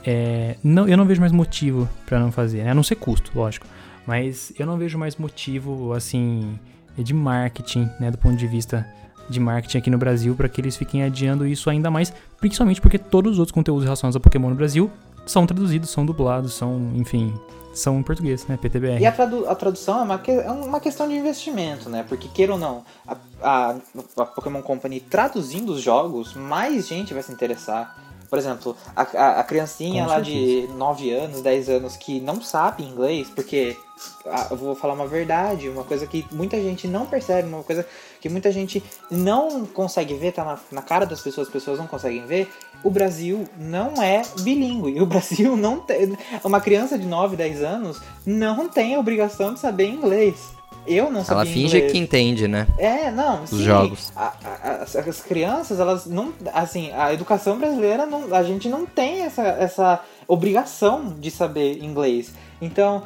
[0.06, 2.72] é, não, eu não vejo mais motivo para não fazer, né?
[2.72, 3.66] A não ser custo, lógico.
[4.06, 6.60] Mas eu não vejo mais motivo, assim,
[7.04, 8.12] de marketing, né?
[8.12, 8.88] Do ponto de vista
[9.30, 12.98] de marketing aqui no Brasil, para que eles fiquem adiando isso ainda mais, principalmente porque
[12.98, 14.92] todos os outros conteúdos relacionados a Pokémon no Brasil
[15.26, 17.34] são traduzidos, são dublados, são, enfim,
[17.74, 18.58] são em português, né?
[18.58, 19.02] PTBR.
[19.02, 22.06] E a, tradu a tradução é uma, é uma questão de investimento, né?
[22.08, 23.76] Porque, queira ou não, a, a,
[24.18, 27.98] a Pokémon Company traduzindo os jogos, mais gente vai se interessar
[28.30, 30.68] por exemplo, a, a, a criancinha Com lá certeza.
[30.68, 33.78] de 9 anos, 10 anos que não sabe inglês, porque
[34.26, 37.86] ah, eu vou falar uma verdade, uma coisa que muita gente não percebe, uma coisa
[38.20, 41.88] que muita gente não consegue ver, tá na, na cara das pessoas, as pessoas não
[41.88, 42.52] conseguem ver.
[42.84, 45.00] O Brasil não é bilíngue.
[45.02, 46.18] O Brasil não tem.
[46.44, 50.55] Uma criança de 9, 10 anos não tem a obrigação de saber inglês.
[50.88, 51.92] Eu não sabia Ela finge inglês.
[51.92, 52.68] que entende, né?
[52.78, 53.44] É, não.
[53.44, 54.12] Os sim, jogos.
[54.16, 56.34] A, a, as, as, crianças, elas não.
[56.54, 62.34] Assim, a educação brasileira, não, a gente não tem essa, essa obrigação de saber inglês.
[62.62, 63.04] Então,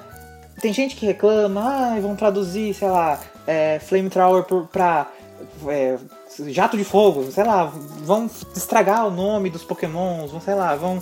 [0.60, 5.08] tem gente que reclama, ah, vão traduzir, sei lá, é, Flamethrower pra.
[5.68, 5.98] É,
[6.48, 7.66] jato de fogo, sei lá,
[8.04, 11.02] vão estragar o nome dos pokémons, vão, sei lá, vão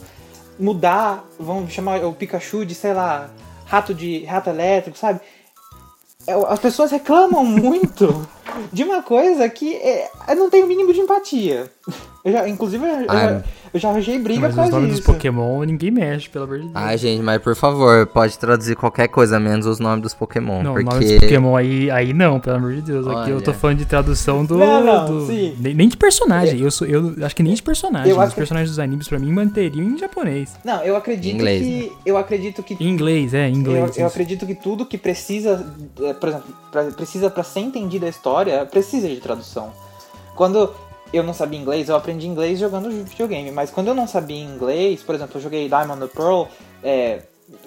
[0.59, 3.30] mudar, vão chamar o Pikachu de, sei lá,
[3.65, 5.19] rato de rato elétrico, sabe?
[6.28, 8.28] É, as pessoas reclamam muito
[8.71, 11.71] de uma coisa que é, não tem o mínimo de empatia.
[12.23, 13.43] Eu já, inclusive, eu, ah, já,
[13.78, 16.63] eu já arranjei briga mas com os nomes dos Pokémon ninguém mexe, pelo amor de
[16.63, 16.75] Deus.
[16.75, 20.63] Ai, gente, mas por favor, pode traduzir qualquer coisa menos os nomes dos Pokémon.
[20.63, 20.89] Não, porque...
[20.89, 23.07] nomes dos Pokémon aí, aí não, pelo amor de Deus.
[23.07, 23.30] Aqui Olha.
[23.30, 24.57] eu tô falando de tradução do.
[24.57, 25.28] Não, não, do...
[25.28, 25.55] sim.
[25.59, 26.59] Nem, nem, de personagem.
[26.59, 28.11] Eu, sou, eu acho que nem de personagem.
[28.11, 30.55] Eu os personagens dos animes pra mim manteriam em japonês.
[30.63, 31.84] Não, eu acredito inglês, que.
[31.84, 31.91] Né?
[32.05, 32.73] Eu acredito que.
[32.84, 33.97] Em inglês, é, em inglês.
[33.97, 35.65] Eu, eu acredito que tudo que precisa.
[36.01, 39.71] É, por exemplo, pra, precisa pra ser entendida a história, precisa de tradução.
[40.36, 40.71] Quando
[41.14, 43.51] eu não sabia inglês, eu aprendi inglês jogando videogame.
[43.51, 46.43] Mas quando eu não sabia inglês, por exemplo, eu joguei Diamond and Pearl
[46.84, 47.22] é,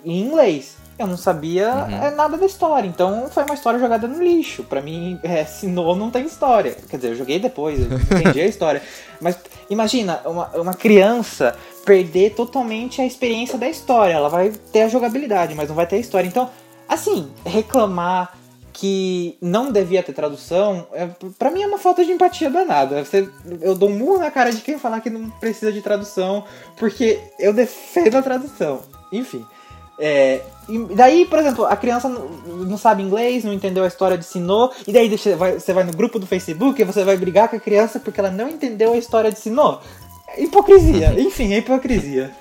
[0.05, 0.77] em inglês.
[0.99, 2.05] Eu não sabia uhum.
[2.05, 4.63] é, nada da história, então foi uma história jogada no lixo.
[4.65, 6.77] Para mim, é, Sinnoh não tem história.
[6.91, 8.83] Quer dizer, eu joguei depois, eu entendi a história.
[9.19, 9.39] Mas
[9.71, 14.13] imagina, uma, uma criança perder totalmente a experiência da história.
[14.13, 16.29] Ela vai ter a jogabilidade, mas não vai ter a história.
[16.29, 16.51] Então,
[16.87, 18.37] assim, reclamar
[18.81, 21.07] que não devia ter tradução, é,
[21.39, 23.05] para mim é uma falta de empatia danada.
[23.05, 23.29] Você,
[23.61, 26.47] eu dou um murro na cara de quem falar que não precisa de tradução,
[26.79, 28.81] porque eu defendo a tradução.
[29.13, 29.45] Enfim.
[29.99, 30.41] É,
[30.95, 34.93] daí, por exemplo, a criança não sabe inglês, não entendeu a história de Sinnoh, e
[34.95, 37.61] daí você vai, você vai no grupo do Facebook e você vai brigar com a
[37.61, 39.79] criança porque ela não entendeu a história de Sinnoh.
[40.39, 42.35] Hipocrisia, enfim, é hipocrisia.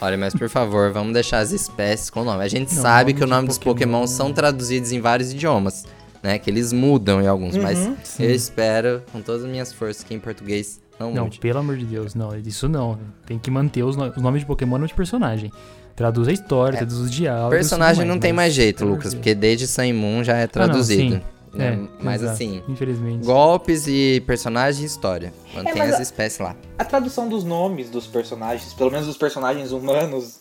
[0.00, 2.44] Olha, mas por favor, vamos deixar as espécies com o nome.
[2.44, 5.84] A gente não, sabe que o nome dos Pokémon são traduzidos em vários idiomas,
[6.22, 6.38] né?
[6.38, 8.22] Que eles mudam em alguns, uhum, mas sim.
[8.22, 11.38] eu espero, com todas as minhas forças, que em português não, não mude.
[11.38, 12.36] pelo amor de Deus, não.
[12.36, 12.98] Isso não.
[13.26, 15.52] Tem que manter os, no os nomes de Pokémon de personagem.
[15.96, 16.78] Traduz a história, é.
[16.78, 17.56] traduz os diálogos.
[17.56, 21.16] Personagem mais, não tem mais jeito, Lucas, porque desde Sun Moon já é traduzido.
[21.16, 21.74] Ah, não, né?
[21.74, 23.24] É, mas exato, assim, infelizmente.
[23.24, 25.32] golpes e personagens e história.
[25.54, 26.56] Mantém é, as espécies lá.
[26.78, 30.40] A tradução dos nomes dos personagens, pelo menos dos personagens humanos,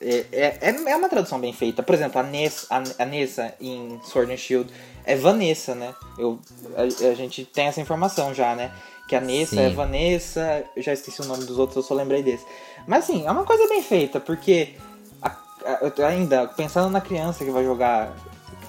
[0.00, 1.82] é, é, é uma tradução bem feita.
[1.82, 4.72] Por exemplo, a Nessa, a, a Nessa em Sword and Shield
[5.04, 5.94] é Vanessa, né?
[6.18, 6.38] Eu,
[6.76, 8.72] a, a gente tem essa informação já, né?
[9.08, 12.22] Que a Nessa é Vanessa, eu já esqueci o nome dos outros, eu só lembrei
[12.22, 12.44] desse.
[12.86, 14.74] Mas assim, é uma coisa bem feita, porque
[15.22, 18.16] a, a, ainda pensando na criança que vai jogar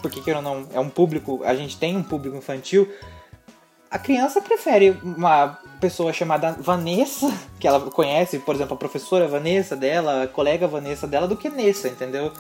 [0.08, 2.90] porque que eu não é um público, a gente tem um público infantil.
[3.90, 9.76] A criança prefere uma pessoa chamada Vanessa, que ela conhece, por exemplo, a professora Vanessa
[9.76, 12.32] dela, a colega Vanessa dela, do que Nessa, entendeu?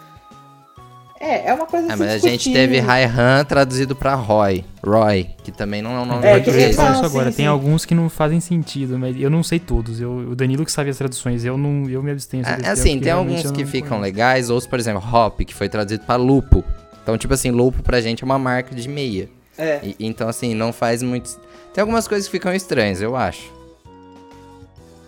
[1.20, 4.63] É, é uma coisa é, mas a gente teve Raihan traduzido pra Roy.
[4.86, 6.72] Roy, que também não é um nome é, português.
[6.72, 7.47] Isso agora, sim, tem sim.
[7.47, 9.99] alguns que não fazem sentido, mas eu não sei todos.
[9.99, 12.45] Eu, o Danilo que sabe as traduções, eu não eu me abstenho.
[12.45, 16.18] É, assim, tem alguns que ficam legais, outros, por exemplo, Hop, que foi traduzido pra
[16.18, 16.63] Lupo.
[17.08, 19.30] Então, tipo assim, Lupo pra gente é uma marca de meia.
[19.58, 19.80] É.
[19.82, 21.39] E, então, assim, não faz muito.
[21.74, 23.49] Tem algumas coisas que ficam estranhas, eu acho.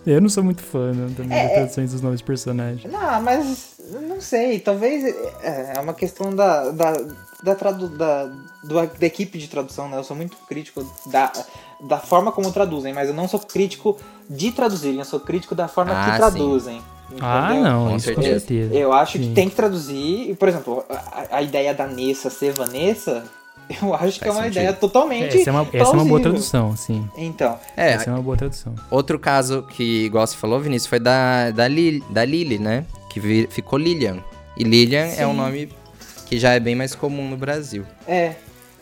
[0.06, 2.90] Eu não sou muito fã né, também é, das traduções dos nomes de personagens.
[2.90, 3.76] Não, mas
[4.08, 5.04] não sei, talvez
[5.42, 6.92] é, é uma questão da, da,
[7.42, 8.24] da, tradu, da,
[8.64, 9.98] do, da equipe de tradução, né?
[9.98, 11.30] Eu sou muito crítico da,
[11.82, 15.68] da forma como traduzem, mas eu não sou crítico de traduzirem, eu sou crítico da
[15.68, 16.78] forma ah, que traduzem.
[16.78, 16.99] Sim.
[17.10, 17.26] Entendeu?
[17.28, 18.46] Ah, não, com certeza.
[18.74, 19.28] Eu acho Sim.
[19.28, 20.36] que tem que traduzir.
[20.36, 23.24] Por exemplo, a, a, ideia da Nessa ser Vanessa
[23.82, 24.58] Eu acho que é uma sentido.
[24.58, 25.36] ideia totalmente.
[25.36, 27.08] É, essa é uma, essa é uma boa tradução, sim.
[27.16, 28.74] Então, É, Essa é uma boa tradução.
[28.90, 32.84] outro caso que, igual você falou, Vinícius, foi da, da, Lili, da Lily, né?
[33.08, 34.18] Que vi- ficou Lilian.
[34.56, 35.36] E Lilian é um Sim.
[35.36, 35.68] nome
[36.26, 37.84] que já é bem mais comum no Brasil.
[38.08, 38.34] é.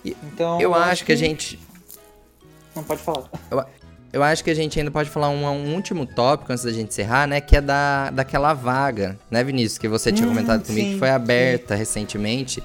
[0.05, 1.59] E- Então, Eu acho que a gente
[2.75, 3.25] Não pode falar.
[3.51, 3.59] Eu
[4.23, 7.27] acho que a gente ainda pode falar um, um último tópico antes da gente encerrar,
[7.27, 7.41] né?
[7.41, 9.79] Que é da, daquela vaga, né, Vinícius?
[9.79, 12.63] Que você tinha Hum, comentado comigo sim, que foi aberta recentemente.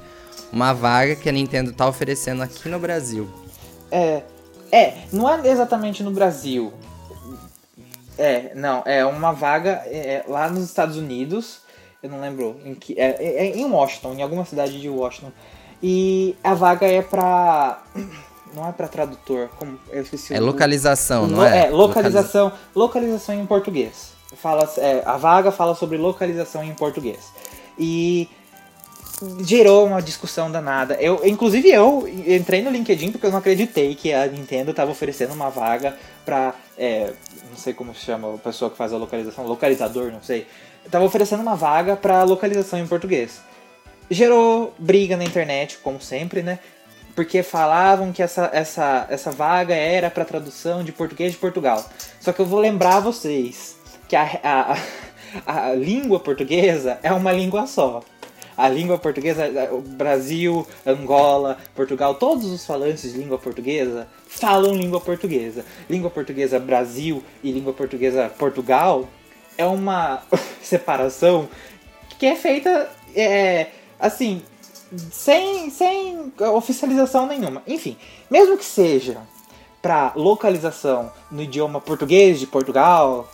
[0.52, 3.28] Uma vaga que a Nintendo tá oferecendo aqui no Brasil.
[3.92, 4.24] É,
[4.72, 6.72] é, não é exatamente no Brasil.
[8.18, 11.62] É, não, é uma vaga é, lá nos Estados Unidos.
[12.02, 12.94] Eu não lembro em que.
[13.00, 15.32] É, é- é em Washington, em alguma cidade de Washington.
[15.82, 17.82] E a vaga é pra.
[18.56, 21.68] Não é pra tradutor, como eu esqueci É o- localização, não Lo- é?
[21.68, 24.12] É, localização, localização em português.
[24.36, 27.20] Fala, é, a vaga fala sobre localização em português.
[27.78, 28.28] E
[29.46, 30.96] gerou uma discussão danada.
[30.96, 35.34] Eu, inclusive eu entrei no LinkedIn porque eu não acreditei que a Nintendo estava oferecendo
[35.34, 35.96] uma vaga
[36.26, 37.14] pra, é,
[37.50, 40.46] não sei como se chama a pessoa que faz a localização, localizador, não sei.
[40.92, 43.40] Tava oferecendo uma vaga pra localização em português.
[44.12, 46.60] Gerou briga na internet, como sempre, né?
[47.16, 51.84] Porque falavam que essa, essa, essa vaga era para tradução de português de Portugal.
[52.20, 54.78] Só que eu vou lembrar vocês que a, a,
[55.46, 58.02] a, língua portuguesa é uma língua só.
[58.56, 65.02] A língua portuguesa, o Brasil, Angola, Portugal, todos os falantes de língua portuguesa falam língua
[65.02, 65.66] portuguesa.
[65.90, 69.08] Língua portuguesa Brasil e língua portuguesa Portugal
[69.58, 70.22] é uma
[70.62, 71.50] separação
[72.20, 73.68] que é feita, é,
[74.00, 74.44] assim,
[75.12, 77.62] sem, sem oficialização nenhuma.
[77.68, 77.98] Enfim,
[78.30, 79.18] mesmo que seja
[79.82, 83.30] para localização no idioma português de Portugal,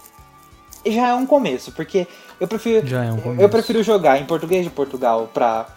[0.86, 2.08] já é um começo, porque
[2.40, 3.42] eu prefiro Já é um começo.
[3.42, 5.68] eu prefiro jogar em português de Portugal para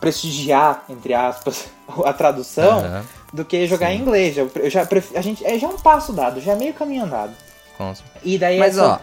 [0.00, 1.66] prestigiar entre aspas
[2.04, 4.36] a tradução Aham, do que jogar em inglês.
[4.36, 7.04] Eu, eu já prefiro, a gente é já um passo dado, já é meio caminho
[7.04, 7.32] andado.
[7.78, 7.92] com.
[8.24, 9.00] E daí Mas essa-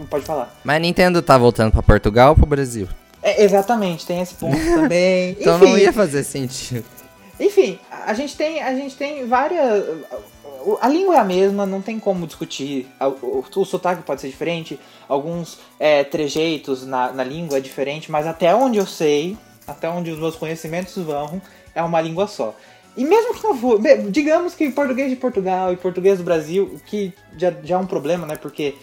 [0.00, 0.54] ó, pode falar.
[0.62, 2.86] mas a Nintendo tá voltando pra Portugal ou pro Brasil?
[3.24, 5.30] É, exatamente, tem esse ponto também.
[5.40, 6.84] Então Enfim, não ia fazer sentido.
[7.40, 9.82] Enfim, a gente tem, a gente tem várias.
[10.80, 12.86] A língua é a mesma, não tem como discutir.
[13.00, 18.10] O, o, o sotaque pode ser diferente, alguns é, trejeitos na, na língua é diferente,
[18.10, 21.40] mas até onde eu sei, até onde os meus conhecimentos vão,
[21.74, 22.54] é uma língua só.
[22.96, 27.12] E mesmo que não for, digamos que português de Portugal e português do Brasil, que
[27.36, 28.36] já, já é um problema, né?
[28.36, 28.74] Porque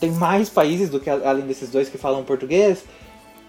[0.00, 2.84] tem mais países do que além desses dois que falam português.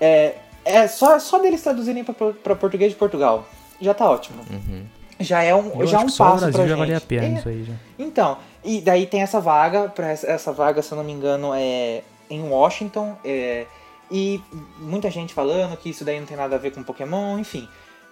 [0.04, 0.36] É,
[0.66, 3.46] é só, só deles traduzirem para português de Portugal.
[3.80, 4.44] Já tá ótimo.
[4.50, 4.84] Uhum.
[5.20, 6.70] Já é um, Eu já é acho um que só o passo Brasil pra já
[6.70, 6.80] gente.
[6.80, 7.74] valia a pena É, isso aí já.
[7.98, 12.02] então, e daí tem essa vaga, para essa vaga, se eu não me engano, é
[12.30, 13.66] em Washington, é,
[14.12, 14.42] e
[14.80, 17.68] muita gente falando que isso daí não tem nada a ver com Pokémon, enfim.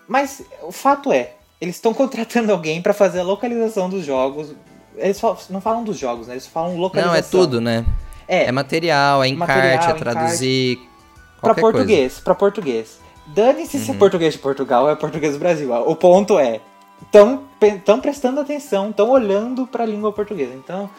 [0.08, 4.54] Mas o fato é, eles estão contratando alguém para fazer a localização dos jogos.
[4.96, 6.34] Eles só- não falam dos jogos, né?
[6.36, 7.14] Eles falam localização.
[7.14, 7.86] Não, é tudo, né?
[8.28, 10.78] É, É material, é encarte, Material, é traduzir.
[10.78, 10.91] Pra
[11.42, 11.62] coisa.
[11.62, 13.00] português, pra português.
[13.28, 14.00] Dane-se se é Uhum.
[14.00, 15.72] português de Portugal ou é português do Brasil.
[15.74, 16.60] O ponto é,
[17.02, 20.54] estão prestando atenção, estão olhando pra língua portuguesa.
[20.56, 20.89] Então,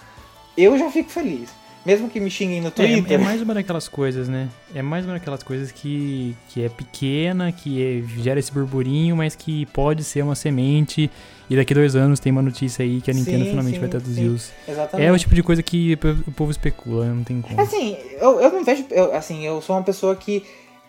[0.56, 1.50] eu já fico feliz.
[1.84, 3.12] Mesmo que me xinguem no É, Twitter.
[3.12, 4.48] é mais uma daquelas coisas, né?
[4.72, 9.34] É mais uma daquelas coisas que, que é pequena, que é- gera esse burburinho, mas
[9.34, 11.10] que pode ser uma semente.
[11.52, 13.88] E daqui dois anos tem uma notícia aí que a Nintendo Sim, finalmente sim, vai
[13.90, 14.50] traduzir os.
[14.66, 15.06] Exatamente.
[15.06, 17.60] É o tipo de coisa que o povo especula, não tem como.
[17.60, 18.86] Assim, eu, eu não vejo.
[18.90, 20.42] eu- assim, eu sou uma pessoa que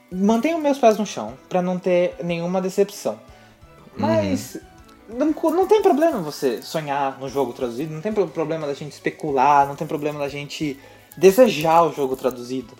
[0.09, 3.19] mantenho meus pés no chão pra não ter nenhuma decepção.
[3.97, 4.57] Mas
[5.09, 8.73] não, co- não tem problema você sonhar no jogo traduzido, não tem pro- problema da
[8.73, 10.79] gente especular, não tem problema da gente
[11.17, 12.73] desejar o jogo traduzido.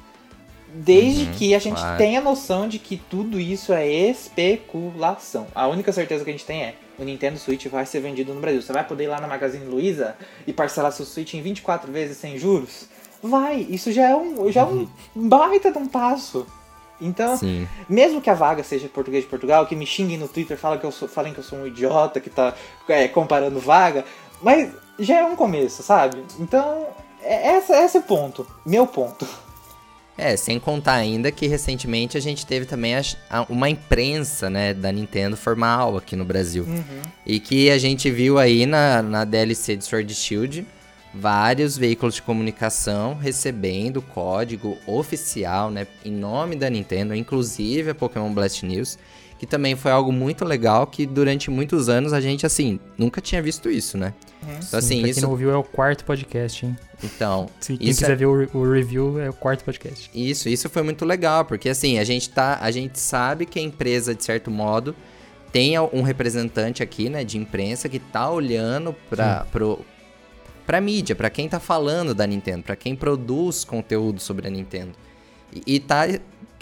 [0.73, 1.97] Desde Uhum, que a gente claro.
[1.97, 5.47] tenha noção de que tudo isso é especulação.
[5.53, 8.41] A única certeza que a gente tem é o Nintendo Switch vai ser vendido no
[8.41, 8.61] Brasil.
[8.61, 10.15] Você vai poder ir lá na Magazine Luiza
[10.45, 12.87] e parcelar seu Switch em 24 vezes sem juros?
[13.21, 16.45] Vai, isso já é um, já é um baita de um passo.
[16.99, 17.67] Então, Sim.
[17.89, 20.85] mesmo que a vaga seja português de Portugal, que me xinguem no Twitter, falem que
[20.85, 22.53] eu sou, falem que eu sou um idiota que tá
[22.87, 24.05] é, comparando vaga,
[24.41, 26.23] mas já é um começo, sabe?
[26.39, 26.87] Então,
[27.21, 29.27] é, essa, esse é o ponto, meu ponto.
[30.17, 34.71] É, sem contar ainda que recentemente a gente teve também as- a- uma imprensa, né,
[34.73, 36.65] da Nintendo formal aqui no Brasil.
[37.25, 40.67] E que a gente viu aí na, na DLC de Sword Shield
[41.15, 48.31] vários veículos de comunicação recebendo código oficial, né, em nome da Nintendo, inclusive a Pokémon
[48.33, 48.97] Blast News,
[49.43, 53.41] que também foi algo muito legal que durante muitos anos a gente assim nunca tinha
[53.41, 54.13] visto isso, né?
[54.41, 56.77] Então Sim, assim, pra isso quem não ouviu, é o quarto podcast, hein?
[57.03, 60.09] então, Se quem Isso quiser é- ver o, o review, é o quarto podcast.
[60.15, 63.61] Isso, isso foi muito legal, porque assim, a gente tá, a gente sabe que a
[63.61, 64.95] empresa de certo modo
[65.51, 69.81] tem um representante aqui, né, de imprensa que tá olhando para pro
[70.65, 74.93] pra mídia, para quem tá falando da Nintendo, para quem produz conteúdo sobre a Nintendo.
[75.53, 76.03] E, e tá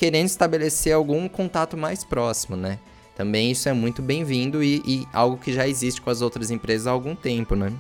[0.02, 2.80] querendo estabelecer algum contato mais próximo, né?
[3.16, 6.88] Também isso é muito bem-vindo e, e algo que já existe com as outras empresas
[6.88, 7.72] há algum tempo, né?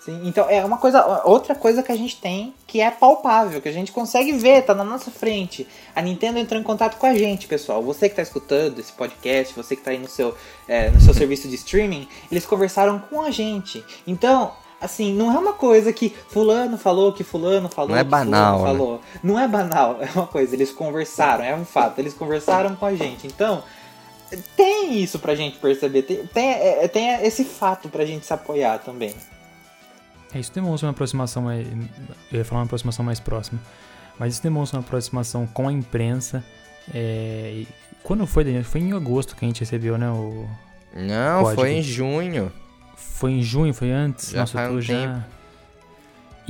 [0.00, 3.68] Sim, então é uma coisa, outra coisa que a gente tem que é palpável, que
[3.68, 5.64] a gente consegue ver, tá na nossa frente.
[5.94, 7.80] A Nintendo entrou em contato com a gente, pessoal.
[7.84, 10.34] Você que tá escutando esse podcast, você que tá aí no seu,
[10.66, 13.84] é, no seu serviço de streaming, eles conversaram com a gente.
[14.08, 18.60] Então, assim, não é uma coisa que fulano falou, que fulano falou, não é banal,
[18.60, 18.64] né?
[18.66, 19.00] falou.
[19.22, 22.94] Não é banal, é uma coisa, eles conversaram, é um fato, eles conversaram com a
[22.94, 23.26] gente.
[23.26, 23.62] Então,
[24.56, 28.78] tem isso pra gente perceber, tem, tem, é, tem esse fato pra gente se apoiar
[28.78, 29.14] também.
[30.32, 31.66] É, isso demonstra uma aproximação mais.
[32.30, 33.60] Eu ia falar uma aproximação mais próxima.
[34.18, 36.44] Mas isso demonstra uma aproximação com a imprensa.
[36.94, 37.64] É,
[38.02, 38.62] quando foi, Daniel?
[38.64, 40.10] Foi em agosto que a gente recebeu, né?
[40.10, 40.46] O
[40.94, 41.60] Não, código.
[41.62, 42.52] foi em junho.
[43.00, 44.30] Foi em junho, foi antes?
[44.30, 44.94] Já Nossa, faz um já...
[44.94, 45.40] tempo.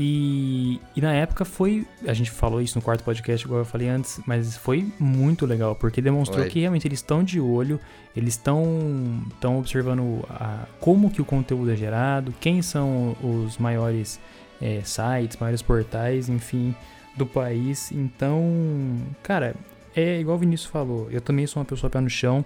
[0.03, 1.87] E, e na época foi.
[2.07, 5.75] A gente falou isso no quarto podcast, igual eu falei antes, mas foi muito legal,
[5.75, 7.79] porque demonstrou que realmente eles estão de olho,
[8.17, 14.19] eles estão estão observando a, como que o conteúdo é gerado, quem são os maiores
[14.59, 16.75] é, sites, maiores portais, enfim,
[17.15, 17.93] do país.
[17.93, 19.55] Então, cara,
[19.95, 22.43] é igual o Vinícius falou, eu também sou uma pessoa pé no chão.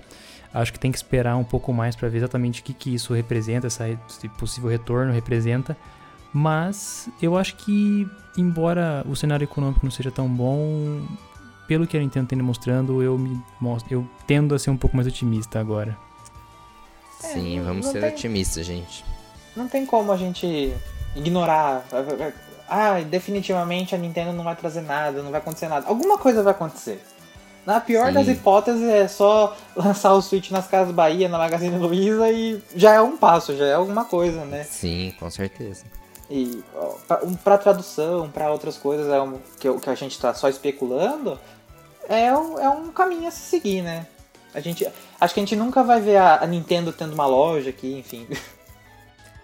[0.54, 3.12] Acho que tem que esperar um pouco mais para ver exatamente o que, que isso
[3.12, 5.76] representa, esse possível retorno representa.
[6.32, 11.04] Mas eu acho que, embora o cenário econômico não seja tão bom,
[11.66, 14.96] pelo que a Nintendo tem demonstrando, eu me mostro, eu tendo a ser um pouco
[14.96, 15.96] mais otimista agora.
[17.18, 19.04] Sim, é, vamos ser tem, otimistas, gente.
[19.56, 20.72] Não tem como a gente
[21.16, 21.84] ignorar.
[22.68, 25.86] Ah, definitivamente a Nintendo não vai trazer nada, não vai acontecer nada.
[25.86, 27.02] Alguma coisa vai acontecer.
[27.66, 28.12] Na pior Sim.
[28.12, 32.92] das hipóteses, é só lançar o Switch nas Casas Bahia, na Magazine Luiza e já
[32.92, 34.64] é um passo, já é alguma coisa, né?
[34.64, 35.84] Sim, com certeza.
[36.30, 36.62] E
[37.42, 41.38] para tradução, para outras coisas é um, que, que a gente está só especulando,
[42.08, 44.06] é um, é um caminho a se seguir, né?
[44.54, 44.86] A gente,
[45.20, 48.26] acho que a gente nunca vai ver a, a Nintendo tendo uma loja aqui, enfim.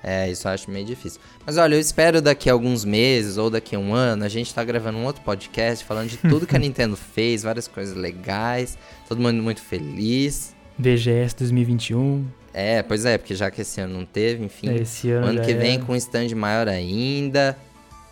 [0.03, 1.21] É, isso eu acho meio difícil.
[1.45, 4.53] Mas olha, eu espero daqui a alguns meses ou daqui a um ano a gente
[4.55, 8.79] tá gravando um outro podcast falando de tudo que a Nintendo fez, várias coisas legais,
[9.09, 10.55] todo mundo muito feliz.
[10.79, 12.27] VGS 2021.
[12.53, 14.71] É, pois é, porque já que esse ano não teve, enfim.
[14.71, 15.27] É, esse ano.
[15.29, 15.79] Ano que vem é.
[15.79, 17.57] com um stand maior ainda.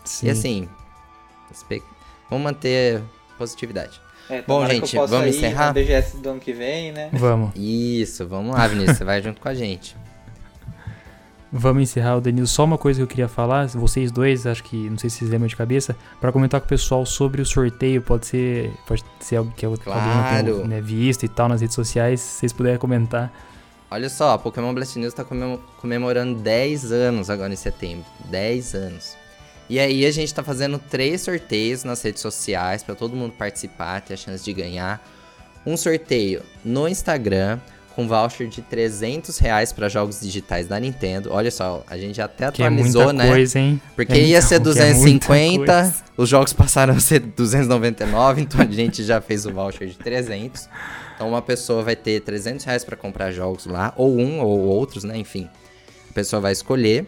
[0.05, 0.27] Sim.
[0.27, 0.69] E assim,
[2.31, 3.03] vamos manter
[3.37, 4.01] positividade.
[4.31, 5.73] É, Bom, gente, vamos encerrar?
[5.73, 7.09] BGS do ano que vem, né?
[7.15, 7.53] Vamos.
[7.57, 9.97] Isso, vamos lá, Vinícius, você vai junto com a gente.
[11.51, 12.47] Vamos encerrar o Danilo.
[12.47, 15.31] Só uma coisa que eu queria falar, vocês dois, acho que não sei se vocês
[15.31, 18.03] lembram de cabeça, para comentar com o pessoal sobre o sorteio.
[18.03, 20.01] Pode ser, pode ser algo que claro.
[20.01, 22.21] alguém não tenha né, visto e tal nas redes sociais.
[22.21, 23.33] Se vocês puderem comentar.
[23.91, 25.25] Olha só, a Pokémon Blast News está
[25.81, 28.05] comemorando 10 anos agora em setembro.
[28.27, 29.17] 10 anos.
[29.71, 34.03] E aí a gente está fazendo três sorteios nas redes sociais para todo mundo participar,
[34.03, 35.03] ter a chance de ganhar.
[35.65, 37.59] Um sorteio no Instagram
[37.99, 41.31] com voucher de 300 reais para jogos digitais da Nintendo.
[41.33, 43.27] Olha só, a gente até atualizou, é né?
[43.27, 43.83] Coisa, hein?
[43.97, 49.03] Porque é ia ser 250, é os jogos passaram a ser 299, então a gente
[49.03, 50.69] já fez o voucher de 300.
[51.17, 55.03] Então uma pessoa vai ter 300 reais para comprar jogos lá, ou um ou outros,
[55.03, 55.19] né?
[55.19, 55.51] Enfim,
[56.09, 57.05] a pessoa vai escolher.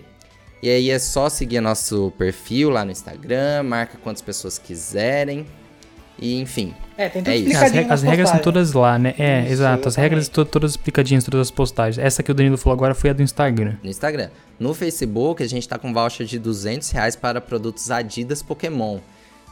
[0.61, 5.47] E aí é só seguir nosso perfil lá no Instagram, marca quantas pessoas quiserem.
[6.19, 6.75] E enfim.
[7.01, 9.15] É, tem tudo é explicadinho As, as regras são todas lá, né?
[9.19, 9.89] É, isso, exato.
[9.89, 11.97] As regras estão todas explicadinhas, todas as postagens.
[11.97, 13.77] Essa que o Danilo falou agora foi a do Instagram.
[13.83, 14.29] No Instagram.
[14.59, 18.99] No Facebook, a gente tá com voucher de 200 reais para produtos Adidas Pokémon.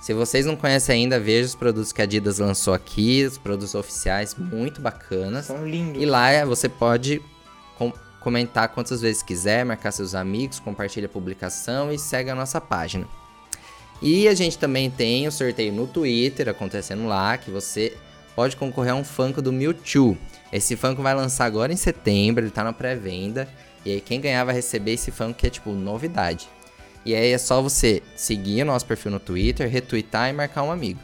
[0.02, 3.74] Se vocês não conhecem ainda, veja os produtos que a Adidas lançou aqui, os produtos
[3.74, 5.46] oficiais, muito bacanas.
[5.46, 6.02] São lindos.
[6.02, 7.22] E lá você pode
[7.78, 7.90] com
[8.20, 13.06] comentar quantas vezes quiser, marcar seus amigos, compartilha a publicação e segue a nossa página.
[14.00, 17.96] E a gente também tem o sorteio no Twitter acontecendo lá, que você
[18.36, 20.16] pode concorrer a um Funko do Mewtwo.
[20.52, 23.48] Esse Funko vai lançar agora em setembro, ele tá na pré-venda.
[23.84, 26.48] E aí quem ganhar vai receber esse Funko que é tipo novidade.
[27.04, 30.70] E aí é só você seguir o nosso perfil no Twitter, retweetar e marcar um
[30.70, 31.00] amigo.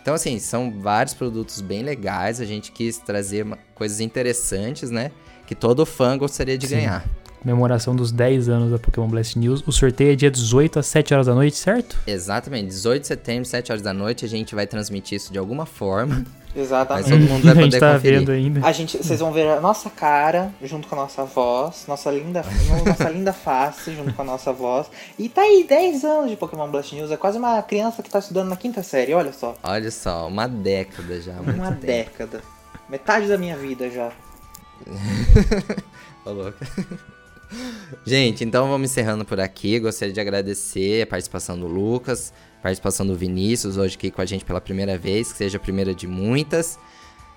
[0.00, 2.40] Então, assim, são vários produtos bem legais.
[2.40, 3.44] A gente quis trazer
[3.74, 5.10] coisas interessantes, né?
[5.46, 6.76] Que todo fã gostaria de Sim.
[6.76, 7.04] ganhar
[7.46, 9.62] comemoração dos 10 anos da Pokémon Blast News.
[9.64, 11.96] O sorteio é dia 18 às 7 horas da noite, certo?
[12.04, 15.64] Exatamente, 18 de setembro, 7 horas da noite, a gente vai transmitir isso de alguma
[15.64, 16.24] forma.
[16.56, 17.08] Exatamente.
[17.08, 18.18] Mas todo mundo vai poder a gente tá conferir.
[18.18, 18.66] Vendo ainda.
[18.66, 22.44] A gente, vocês vão ver a nossa cara junto com a nossa voz, nossa linda,
[22.84, 24.88] nossa linda face junto com a nossa voz.
[25.16, 28.18] E tá aí 10 anos de Pokémon Blast News, é quase uma criança que tá
[28.18, 29.54] estudando na quinta série, olha só.
[29.62, 31.86] Olha só, uma década já, Uma tempo.
[31.86, 32.42] década.
[32.88, 34.10] Metade da minha vida já.
[36.24, 36.58] Ô, louco.
[38.04, 39.78] Gente, então vamos encerrando por aqui.
[39.78, 42.32] Gostaria de agradecer a participação do Lucas,
[42.62, 45.94] participação do Vinícius hoje aqui com a gente pela primeira vez, que seja a primeira
[45.94, 46.78] de muitas.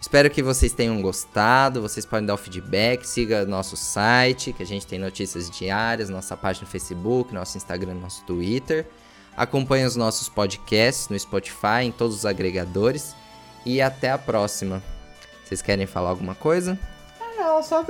[0.01, 1.82] Espero que vocês tenham gostado.
[1.82, 6.38] Vocês podem dar o feedback, siga nosso site, que a gente tem notícias diárias, nossa
[6.38, 8.86] página no Facebook, nosso Instagram, nosso Twitter.
[9.36, 13.14] Acompanhe os nossos podcasts no Spotify, em todos os agregadores.
[13.66, 14.82] E até a próxima.
[15.43, 16.80] Vocês querem falar alguma coisa?
[17.38, 17.84] Não, só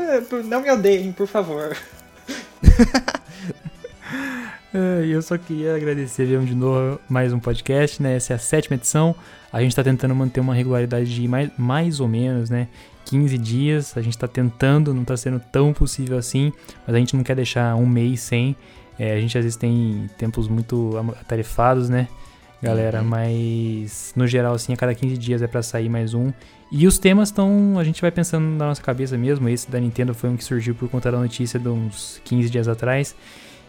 [0.45, 1.77] não me odeiem, por favor.
[4.71, 8.15] É, eu só queria agradecer mesmo de novo mais um podcast, né?
[8.15, 9.15] Essa é a sétima edição.
[9.51, 12.67] A gente tá tentando manter uma regularidade de mais, mais ou menos, né?
[13.05, 13.97] 15 dias.
[13.97, 16.53] A gente tá tentando, não tá sendo tão possível assim,
[16.85, 18.55] mas a gente não quer deixar um mês sem.
[18.99, 22.07] É, a gente às vezes tem tempos muito atarefados, né?
[22.61, 23.07] Galera, uhum.
[23.07, 26.31] mas no geral, assim, a cada 15 dias é para sair mais um.
[26.71, 27.77] E os temas estão.
[27.79, 29.49] A gente vai pensando na nossa cabeça mesmo.
[29.49, 32.67] Esse da Nintendo foi um que surgiu por conta da notícia de uns 15 dias
[32.67, 33.15] atrás.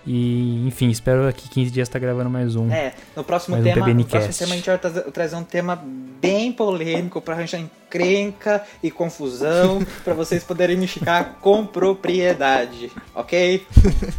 [0.07, 2.71] E, enfim, espero que 15 dias tá gravando mais um.
[2.71, 5.83] É, no próximo, tema, um no próximo tema a gente vai trazer, trazer um tema
[6.21, 13.67] bem polêmico pra arranjar encrenca e confusão para vocês poderem me ficar com propriedade, ok?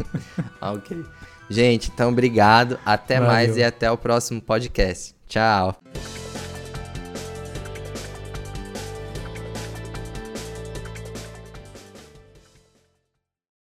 [0.60, 1.04] ok.
[1.50, 3.32] Gente, então obrigado, até Valeu.
[3.32, 5.14] mais e até o próximo podcast.
[5.26, 5.76] Tchau.